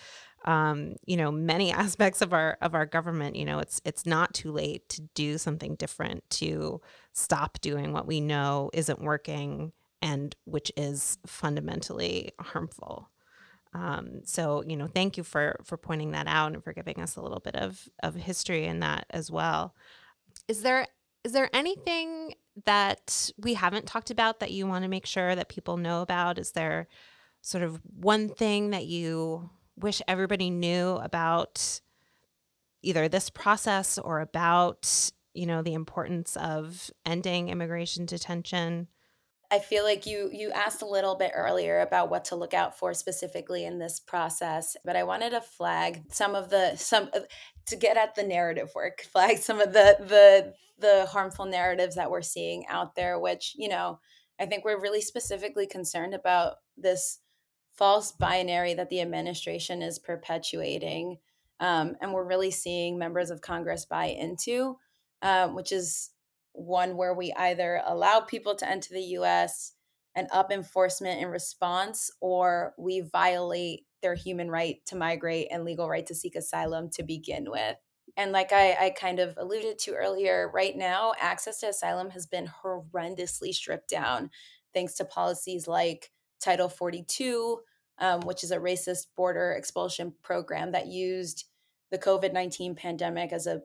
um, 0.45 0.95
you 1.05 1.17
know 1.17 1.31
many 1.31 1.71
aspects 1.83 2.21
of 2.21 2.33
our 2.33 2.57
of 2.61 2.75
our 2.75 2.85
government. 2.85 3.35
You 3.35 3.45
know 3.45 3.59
it's 3.59 3.81
it's 3.85 4.05
not 4.05 4.33
too 4.33 4.51
late 4.51 4.87
to 4.89 5.01
do 5.13 5.37
something 5.37 5.75
different 5.75 6.23
to 6.31 6.81
stop 7.13 7.59
doing 7.61 7.93
what 7.93 8.07
we 8.07 8.21
know 8.21 8.69
isn't 8.73 9.01
working 9.01 9.73
and 10.01 10.35
which 10.45 10.71
is 10.77 11.17
fundamentally 11.25 12.31
harmful. 12.39 13.09
Um, 13.73 14.21
so 14.23 14.63
you 14.67 14.75
know, 14.75 14.87
thank 14.87 15.17
you 15.17 15.23
for 15.23 15.59
for 15.63 15.77
pointing 15.77 16.11
that 16.11 16.27
out 16.27 16.53
and 16.53 16.63
for 16.63 16.73
giving 16.73 16.99
us 16.99 17.15
a 17.15 17.21
little 17.21 17.39
bit 17.39 17.55
of 17.55 17.87
of 18.01 18.15
history 18.15 18.65
in 18.65 18.79
that 18.79 19.05
as 19.09 19.29
well. 19.29 19.75
Is 20.47 20.61
there 20.61 20.87
is 21.23 21.33
there 21.33 21.49
anything 21.53 22.33
that 22.65 23.31
we 23.37 23.53
haven't 23.53 23.85
talked 23.85 24.09
about 24.09 24.39
that 24.39 24.51
you 24.51 24.65
want 24.67 24.83
to 24.83 24.89
make 24.89 25.05
sure 25.05 25.35
that 25.35 25.49
people 25.49 25.77
know 25.77 26.01
about? 26.01 26.39
Is 26.39 26.51
there 26.51 26.87
sort 27.41 27.63
of 27.63 27.79
one 27.83 28.29
thing 28.29 28.71
that 28.71 28.85
you 28.85 29.49
wish 29.77 30.01
everybody 30.07 30.49
knew 30.49 30.95
about 30.95 31.81
either 32.81 33.07
this 33.07 33.29
process 33.29 33.97
or 33.97 34.19
about, 34.19 35.11
you 35.33 35.45
know, 35.45 35.61
the 35.61 35.73
importance 35.73 36.35
of 36.37 36.89
ending 37.05 37.49
immigration 37.49 38.05
detention? 38.05 38.87
I 39.51 39.59
feel 39.59 39.83
like 39.83 40.05
you 40.05 40.29
you 40.31 40.51
asked 40.51 40.81
a 40.81 40.87
little 40.87 41.15
bit 41.15 41.31
earlier 41.33 41.79
about 41.79 42.09
what 42.09 42.25
to 42.25 42.35
look 42.35 42.53
out 42.53 42.77
for 42.77 42.93
specifically 42.93 43.65
in 43.65 43.79
this 43.79 43.99
process, 43.99 44.77
but 44.85 44.95
I 44.95 45.03
wanted 45.03 45.31
to 45.31 45.41
flag 45.41 46.03
some 46.09 46.35
of 46.35 46.49
the 46.49 46.75
some 46.75 47.09
to 47.65 47.75
get 47.75 47.97
at 47.97 48.15
the 48.15 48.23
narrative 48.23 48.71
work, 48.75 49.01
flag 49.11 49.37
some 49.37 49.59
of 49.59 49.73
the 49.73 49.97
the 49.99 50.53
the 50.79 51.07
harmful 51.07 51.45
narratives 51.45 51.95
that 51.95 52.11
we're 52.11 52.21
seeing 52.21 52.65
out 52.67 52.95
there 52.95 53.19
which, 53.19 53.53
you 53.57 53.67
know, 53.67 53.99
I 54.39 54.45
think 54.45 54.63
we're 54.63 54.79
really 54.79 55.01
specifically 55.01 55.67
concerned 55.67 56.13
about 56.13 56.55
this 56.77 57.19
false 57.73 58.13
binary 58.13 58.73
that 58.75 58.89
the 58.89 59.01
administration 59.01 59.81
is 59.81 59.99
perpetuating 59.99 61.17
um, 61.59 61.95
and 62.01 62.13
we're 62.13 62.27
really 62.27 62.51
seeing 62.51 62.97
members 62.97 63.29
of 63.29 63.41
Congress 63.41 63.85
buy 63.85 64.05
into, 64.05 64.77
um, 65.21 65.55
which 65.55 65.71
is 65.71 66.11
one 66.53 66.97
where 66.97 67.13
we 67.13 67.33
either 67.33 67.81
allow 67.85 68.19
people 68.19 68.55
to 68.55 68.69
enter 68.69 68.93
the 68.93 69.17
US 69.17 69.73
and 70.15 70.27
up 70.31 70.51
enforcement 70.51 71.21
in 71.21 71.27
response, 71.27 72.11
or 72.19 72.73
we 72.77 73.01
violate 73.01 73.85
their 74.01 74.15
human 74.15 74.49
right 74.49 74.77
to 74.85 74.95
migrate 74.95 75.47
and 75.51 75.63
legal 75.63 75.89
right 75.89 76.05
to 76.07 76.15
seek 76.15 76.35
asylum 76.35 76.89
to 76.91 77.03
begin 77.03 77.49
with. 77.49 77.75
And 78.17 78.31
like 78.31 78.51
I, 78.51 78.73
I 78.73 78.89
kind 78.89 79.19
of 79.19 79.35
alluded 79.37 79.79
to 79.79 79.93
earlier, 79.93 80.49
right 80.53 80.75
now, 80.75 81.13
access 81.19 81.59
to 81.59 81.69
asylum 81.69 82.09
has 82.09 82.25
been 82.25 82.49
horrendously 82.63 83.53
stripped 83.53 83.89
down 83.89 84.29
thanks 84.73 84.95
to 84.95 85.05
policies 85.05 85.67
like 85.67 86.11
Title 86.41 86.69
42, 86.69 87.59
um, 87.99 88.21
which 88.21 88.43
is 88.43 88.51
a 88.51 88.57
racist 88.57 89.07
border 89.15 89.51
expulsion 89.51 90.13
program 90.21 90.71
that 90.71 90.87
used 90.87 91.45
the 91.91 91.97
COVID 91.97 92.33
19 92.33 92.75
pandemic 92.75 93.31
as 93.31 93.47
a 93.47 93.61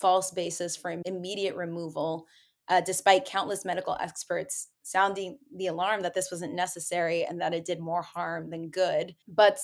false 0.00 0.30
basis 0.30 0.76
for 0.76 0.96
immediate 1.04 1.54
removal, 1.54 2.26
uh, 2.68 2.80
despite 2.80 3.24
countless 3.24 3.64
medical 3.64 3.96
experts 4.00 4.68
sounding 4.82 5.38
the 5.54 5.66
alarm 5.66 6.02
that 6.02 6.14
this 6.14 6.30
wasn't 6.30 6.54
necessary 6.54 7.24
and 7.24 7.40
that 7.40 7.54
it 7.54 7.64
did 7.64 7.80
more 7.80 8.02
harm 8.02 8.50
than 8.50 8.70
good. 8.70 9.14
But 9.28 9.58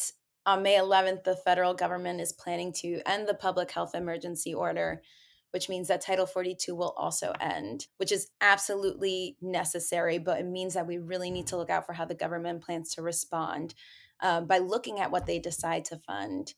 on 0.45 0.63
May 0.63 0.77
11th, 0.77 1.25
the 1.25 1.37
federal 1.37 1.75
government 1.75 2.21
is 2.21 2.33
planning 2.33 2.73
to 2.75 3.01
end 3.07 3.27
the 3.27 3.35
public 3.35 3.71
health 3.73 3.95
emergency 3.95 4.55
order, 4.55 5.03
which 5.51 5.69
means 5.69 5.89
that 5.89 6.01
Title 6.01 6.27
42 6.27 6.75
will 6.75 6.95
also 6.97 7.33
end, 7.41 7.87
which 7.97 8.13
is 8.13 8.29
absolutely 8.41 9.37
necessary. 9.41 10.19
But 10.19 10.41
it 10.41 10.47
means 10.47 10.75
that 10.75 10.87
we 10.87 10.99
really 10.99 11.31
need 11.31 11.49
to 11.49 11.57
look 11.57 11.71
out 11.71 11.87
for 11.87 11.95
how 11.95 12.05
the 12.05 12.15
government 12.15 12.63
plans 12.63 12.95
to 12.95 13.03
respond 13.03 13.75
uh, 14.21 14.43
by 14.43 14.59
looking 14.59 15.01
at 15.01 15.11
what 15.11 15.27
they 15.27 15.41
decide 15.41 15.85
to 15.87 15.97
fund. 15.97 16.55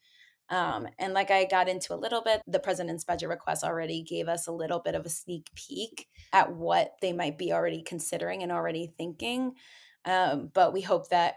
Um, 0.51 0.89
and 0.99 1.13
like 1.13 1.31
I 1.31 1.45
got 1.45 1.69
into 1.69 1.95
a 1.95 1.97
little 1.97 2.23
bit, 2.23 2.41
the 2.47 2.59
president's 2.59 3.05
budget 3.05 3.29
request 3.29 3.65
already 3.65 4.03
gave 4.03 4.29
us 4.29 4.47
a 4.47 4.53
little 4.53 4.79
bit 4.79 4.95
of 4.95 5.05
a 5.05 5.11
sneak 5.11 5.51
peek 5.55 6.09
at 6.33 6.55
what 6.55 6.95
they 7.03 7.13
might 7.13 7.37
be 7.37 7.53
already 7.53 7.83
considering 7.83 8.43
and 8.43 8.51
already 8.51 8.87
thinking. 8.87 9.55
Um, 10.05 10.51
but 10.55 10.73
we 10.73 10.81
hope 10.81 11.11
that 11.11 11.37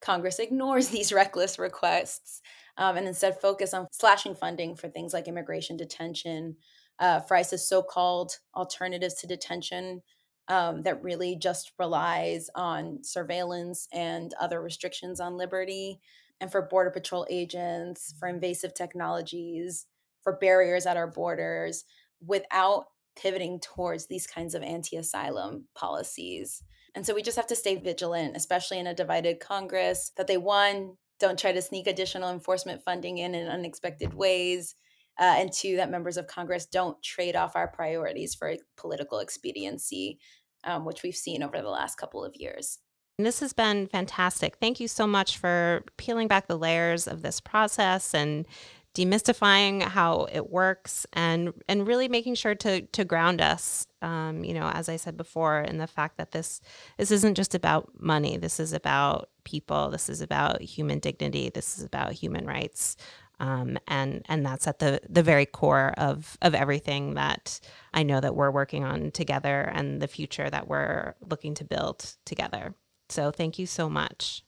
Congress 0.00 0.38
ignores 0.38 0.88
these 0.90 1.12
reckless 1.12 1.58
requests 1.58 2.40
um, 2.78 2.96
and 2.96 3.06
instead 3.06 3.40
focus 3.40 3.74
on 3.74 3.88
slashing 3.92 4.34
funding 4.34 4.76
for 4.76 4.88
things 4.88 5.12
like 5.12 5.28
immigration 5.28 5.76
detention, 5.76 6.56
uh, 7.00 7.20
for 7.20 7.42
so 7.42 7.82
called 7.82 8.38
alternatives 8.54 9.14
to 9.14 9.26
detention. 9.26 10.02
Um, 10.50 10.80
that 10.84 11.02
really 11.02 11.36
just 11.36 11.72
relies 11.78 12.48
on 12.54 13.00
surveillance 13.04 13.86
and 13.92 14.32
other 14.40 14.62
restrictions 14.62 15.20
on 15.20 15.36
liberty 15.36 16.00
and 16.40 16.50
for 16.50 16.62
Border 16.62 16.90
Patrol 16.90 17.26
agents, 17.28 18.14
for 18.18 18.28
invasive 18.28 18.74
technologies, 18.74 19.86
for 20.22 20.36
barriers 20.36 20.86
at 20.86 20.96
our 20.96 21.06
borders 21.06 21.84
without 22.24 22.86
pivoting 23.16 23.60
towards 23.60 24.06
these 24.06 24.26
kinds 24.26 24.54
of 24.54 24.62
anti 24.62 24.96
asylum 24.96 25.66
policies. 25.74 26.62
And 26.94 27.04
so 27.04 27.14
we 27.14 27.22
just 27.22 27.36
have 27.36 27.46
to 27.48 27.56
stay 27.56 27.76
vigilant, 27.76 28.36
especially 28.36 28.78
in 28.78 28.86
a 28.86 28.94
divided 28.94 29.40
Congress, 29.40 30.12
that 30.16 30.26
they, 30.26 30.36
one, 30.36 30.94
don't 31.20 31.38
try 31.38 31.52
to 31.52 31.62
sneak 31.62 31.86
additional 31.86 32.30
enforcement 32.30 32.82
funding 32.84 33.18
in 33.18 33.34
in 33.34 33.48
unexpected 33.48 34.14
ways. 34.14 34.74
Uh, 35.18 35.34
and 35.38 35.52
two, 35.52 35.76
that 35.76 35.90
members 35.90 36.16
of 36.16 36.28
Congress 36.28 36.66
don't 36.66 37.02
trade 37.02 37.34
off 37.34 37.56
our 37.56 37.66
priorities 37.66 38.36
for 38.36 38.54
political 38.76 39.18
expediency, 39.18 40.18
um, 40.62 40.84
which 40.84 41.02
we've 41.02 41.16
seen 41.16 41.42
over 41.42 41.60
the 41.60 41.68
last 41.68 41.96
couple 41.96 42.24
of 42.24 42.36
years. 42.36 42.78
This 43.20 43.40
has 43.40 43.52
been 43.52 43.88
fantastic. 43.88 44.56
Thank 44.60 44.78
you 44.78 44.86
so 44.86 45.04
much 45.04 45.38
for 45.38 45.82
peeling 45.96 46.28
back 46.28 46.46
the 46.46 46.56
layers 46.56 47.08
of 47.08 47.22
this 47.22 47.40
process 47.40 48.14
and 48.14 48.46
demystifying 48.94 49.82
how 49.82 50.28
it 50.32 50.50
works 50.50 51.04
and 51.12 51.52
and 51.68 51.86
really 51.86 52.08
making 52.08 52.36
sure 52.36 52.54
to 52.54 52.82
to 52.82 53.04
ground 53.04 53.40
us 53.40 53.86
um, 54.02 54.42
you 54.42 54.54
know 54.54 54.68
as 54.70 54.88
i 54.88 54.96
said 54.96 55.16
before 55.16 55.60
in 55.60 55.78
the 55.78 55.86
fact 55.86 56.16
that 56.16 56.32
this 56.32 56.60
this 56.96 57.10
isn't 57.12 57.36
just 57.36 57.54
about 57.54 57.90
money 58.00 58.36
this 58.36 58.58
is 58.58 58.72
about 58.72 59.28
people 59.44 59.90
this 59.90 60.08
is 60.08 60.20
about 60.20 60.60
human 60.62 60.98
dignity 60.98 61.48
this 61.50 61.78
is 61.78 61.84
about 61.84 62.12
human 62.12 62.44
rights 62.46 62.96
um, 63.40 63.78
and 63.86 64.22
and 64.28 64.44
that's 64.44 64.66
at 64.66 64.78
the 64.80 65.00
the 65.08 65.22
very 65.22 65.46
core 65.46 65.92
of 65.96 66.36
of 66.42 66.54
everything 66.54 67.14
that 67.14 67.60
I 67.94 68.02
know 68.02 68.20
that 68.20 68.34
we're 68.34 68.50
working 68.50 68.84
on 68.84 69.10
together 69.12 69.70
and 69.74 70.00
the 70.02 70.08
future 70.08 70.50
that 70.50 70.66
we're 70.66 71.14
looking 71.28 71.54
to 71.54 71.64
build 71.64 72.16
together. 72.24 72.74
So 73.08 73.30
thank 73.30 73.58
you 73.58 73.66
so 73.66 73.88
much. 73.88 74.42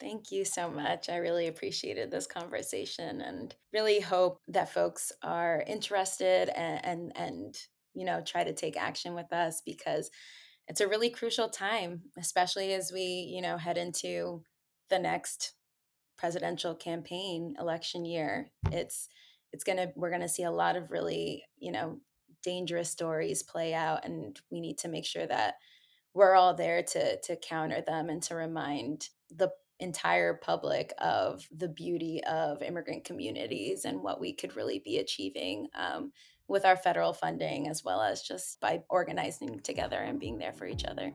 Thank 0.00 0.30
you 0.30 0.44
so 0.44 0.70
much. 0.70 1.08
I 1.08 1.16
really 1.16 1.46
appreciated 1.46 2.10
this 2.10 2.26
conversation 2.26 3.22
and 3.22 3.54
really 3.72 4.00
hope 4.00 4.40
that 4.48 4.72
folks 4.72 5.10
are 5.22 5.64
interested 5.66 6.50
and, 6.50 6.84
and, 6.84 7.12
and 7.16 7.58
you 7.94 8.04
know 8.04 8.20
try 8.20 8.44
to 8.44 8.52
take 8.52 8.76
action 8.76 9.14
with 9.14 9.32
us 9.32 9.62
because 9.64 10.10
it's 10.68 10.80
a 10.80 10.88
really 10.88 11.10
crucial 11.10 11.48
time, 11.48 12.02
especially 12.18 12.74
as 12.74 12.92
we, 12.92 13.02
you 13.02 13.40
know, 13.40 13.56
head 13.56 13.78
into 13.78 14.42
the 14.90 14.98
next 14.98 15.52
presidential 16.18 16.74
campaign 16.74 17.54
election 17.58 18.04
year. 18.04 18.50
It's 18.72 19.08
it's 19.52 19.64
going 19.64 19.78
to 19.78 19.92
we're 19.94 20.10
going 20.10 20.22
to 20.22 20.28
see 20.28 20.42
a 20.42 20.50
lot 20.50 20.76
of 20.76 20.90
really, 20.90 21.44
you 21.58 21.72
know, 21.72 22.00
dangerous 22.42 22.90
stories 22.90 23.42
play 23.42 23.74
out 23.74 24.04
and 24.04 24.38
we 24.50 24.60
need 24.60 24.78
to 24.78 24.88
make 24.88 25.04
sure 25.04 25.26
that 25.26 25.54
we're 26.16 26.34
all 26.34 26.54
there 26.54 26.82
to 26.82 27.20
to 27.20 27.36
counter 27.36 27.82
them 27.82 28.08
and 28.08 28.22
to 28.22 28.34
remind 28.34 29.10
the 29.30 29.50
entire 29.78 30.32
public 30.32 30.94
of 30.98 31.46
the 31.54 31.68
beauty 31.68 32.24
of 32.24 32.62
immigrant 32.62 33.04
communities 33.04 33.84
and 33.84 34.02
what 34.02 34.18
we 34.18 34.32
could 34.32 34.56
really 34.56 34.78
be 34.82 34.96
achieving 34.96 35.68
um, 35.74 36.10
with 36.48 36.64
our 36.64 36.76
federal 36.76 37.12
funding 37.12 37.68
as 37.68 37.84
well 37.84 38.00
as 38.00 38.22
just 38.22 38.58
by 38.60 38.82
organizing 38.88 39.60
together 39.60 39.98
and 39.98 40.18
being 40.18 40.38
there 40.38 40.54
for 40.54 40.66
each 40.66 40.86
other. 40.86 41.12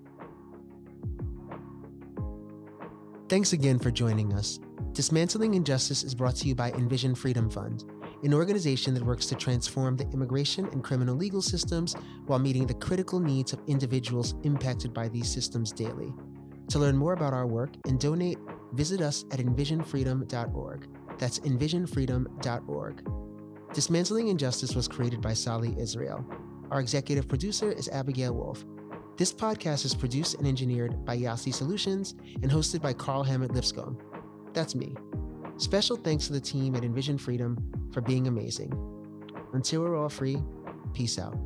Thanks 3.27 3.53
again 3.53 3.79
for 3.79 3.89
joining 3.89 4.33
us. 4.33 4.59
Dismantling 4.91 5.55
Injustice 5.55 6.03
is 6.03 6.13
brought 6.13 6.35
to 6.35 6.47
you 6.47 6.53
by 6.53 6.69
Envision 6.73 7.15
Freedom 7.15 7.49
Fund 7.49 7.85
an 8.23 8.33
organization 8.33 8.93
that 8.93 9.03
works 9.03 9.25
to 9.27 9.35
transform 9.35 9.97
the 9.97 10.07
immigration 10.11 10.67
and 10.71 10.83
criminal 10.83 11.15
legal 11.15 11.41
systems 11.41 11.95
while 12.27 12.39
meeting 12.39 12.67
the 12.67 12.73
critical 12.73 13.19
needs 13.19 13.53
of 13.53 13.59
individuals 13.67 14.35
impacted 14.43 14.93
by 14.93 15.07
these 15.07 15.29
systems 15.29 15.71
daily. 15.71 16.13
To 16.69 16.79
learn 16.79 16.95
more 16.95 17.13
about 17.13 17.33
our 17.33 17.47
work 17.47 17.71
and 17.87 17.99
donate, 17.99 18.37
visit 18.73 19.01
us 19.01 19.25
at 19.31 19.39
envisionfreedom.org. 19.39 20.87
That's 21.17 21.39
envisionfreedom.org. 21.39 23.09
Dismantling 23.73 24.27
Injustice 24.27 24.75
was 24.75 24.87
created 24.87 25.21
by 25.21 25.33
Sally 25.33 25.75
Israel. 25.79 26.25
Our 26.69 26.79
executive 26.79 27.27
producer 27.27 27.71
is 27.71 27.89
Abigail 27.89 28.33
Wolf. 28.33 28.63
This 29.17 29.33
podcast 29.33 29.85
is 29.85 29.93
produced 29.93 30.35
and 30.35 30.47
engineered 30.47 31.05
by 31.05 31.15
Yasi 31.15 31.51
Solutions 31.51 32.15
and 32.41 32.51
hosted 32.51 32.81
by 32.81 32.93
Carl 32.93 33.23
Hammett 33.23 33.53
Lipscomb. 33.53 33.97
That's 34.53 34.75
me. 34.75 34.95
Special 35.57 35.95
thanks 35.95 36.27
to 36.27 36.33
the 36.33 36.41
team 36.41 36.75
at 36.75 36.83
Envision 36.83 37.17
Freedom 37.17 37.57
for 37.91 38.01
being 38.01 38.27
amazing. 38.27 38.73
Until 39.53 39.81
we're 39.81 39.97
all 39.97 40.09
free, 40.09 40.41
peace 40.93 41.19
out. 41.19 41.37